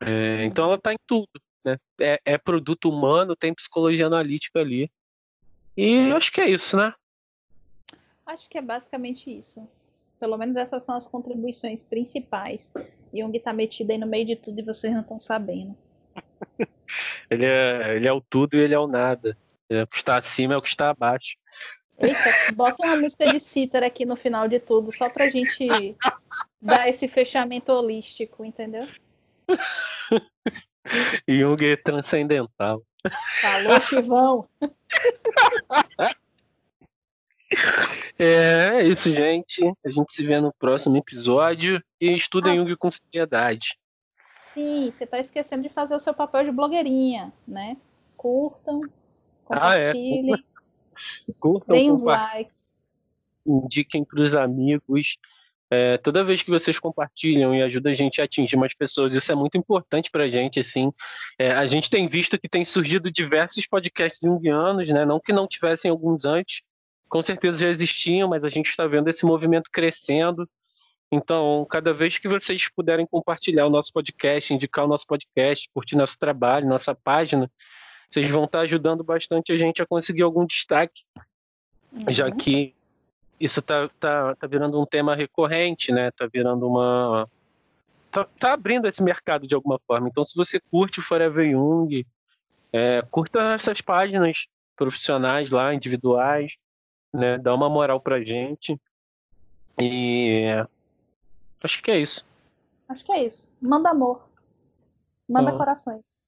[0.00, 1.28] É, então ela está em tudo,
[1.64, 1.76] né?
[2.00, 4.90] É, é produto humano, tem psicologia analítica ali.
[5.76, 6.92] E acho que é isso, né?
[8.26, 9.66] Acho que é basicamente isso.
[10.18, 12.72] Pelo menos essas são as contribuições principais.
[13.14, 15.76] Jung tá metido aí no meio de tudo e vocês não estão sabendo.
[17.30, 19.36] Ele é, ele é o tudo e ele é o nada.
[19.68, 21.36] É, o que está acima é o que está abaixo.
[21.98, 25.94] Eita, bota uma música de cítara aqui no final de tudo, só pra gente
[26.60, 28.88] dar esse fechamento holístico, entendeu?
[31.28, 32.82] Jung é transcendental.
[33.40, 34.48] Falou, Chivão.
[38.18, 39.62] É, é isso, gente.
[39.84, 42.54] A gente se vê no próximo episódio e estuda Ah.
[42.56, 43.78] Jung com seriedade.
[44.52, 47.76] Sim, você tá esquecendo de fazer o seu papel de blogueirinha, né?
[48.16, 48.80] Curtam,
[49.48, 49.86] Ah, é.
[49.92, 50.44] compartilhem,
[51.38, 52.34] Curtam, deem os compartilhem.
[52.44, 52.78] likes.
[53.46, 55.16] indiquem para os amigos.
[55.70, 59.30] É, toda vez que vocês compartilham e ajudam a gente a atingir mais pessoas, isso
[59.30, 60.60] é muito importante para a gente.
[60.60, 60.92] Assim,
[61.38, 65.04] É, a gente tem visto que tem surgido diversos podcasts junguianos, né?
[65.04, 66.62] Não que não tivessem alguns antes,
[67.08, 70.48] com certeza já existiam, mas a gente está vendo esse movimento crescendo.
[71.10, 75.96] Então, cada vez que vocês puderem compartilhar o nosso podcast, indicar o nosso podcast, curtir
[75.96, 77.50] nosso trabalho, nossa página,
[78.10, 81.02] vocês vão estar ajudando bastante a gente a conseguir algum destaque
[82.08, 82.36] já Uhum.
[82.36, 82.74] que
[83.40, 86.10] isso tá, tá, tá virando um tema recorrente, né?
[86.10, 87.28] Tá virando uma.
[88.10, 90.08] Tá, tá abrindo esse mercado de alguma forma.
[90.08, 92.04] Então, se você curte o Forever Young,
[92.72, 96.56] é, curta essas páginas profissionais lá, individuais,
[97.12, 97.38] né?
[97.38, 98.80] Dá uma moral pra gente.
[99.80, 100.46] E
[101.62, 102.26] acho que é isso.
[102.88, 103.50] Acho que é isso.
[103.60, 104.26] Manda amor.
[105.28, 105.56] Manda Ah.
[105.56, 106.24] corações.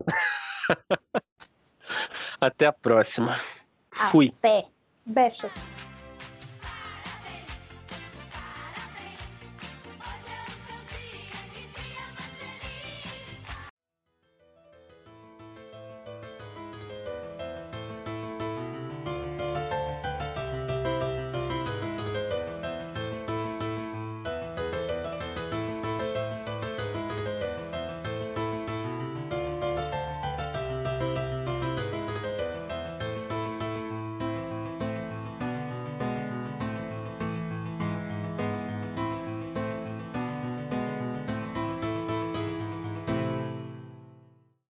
[2.40, 3.38] Até a próxima.
[4.10, 4.34] Fui.
[4.38, 4.66] Até.
[5.06, 5.52] Bechas.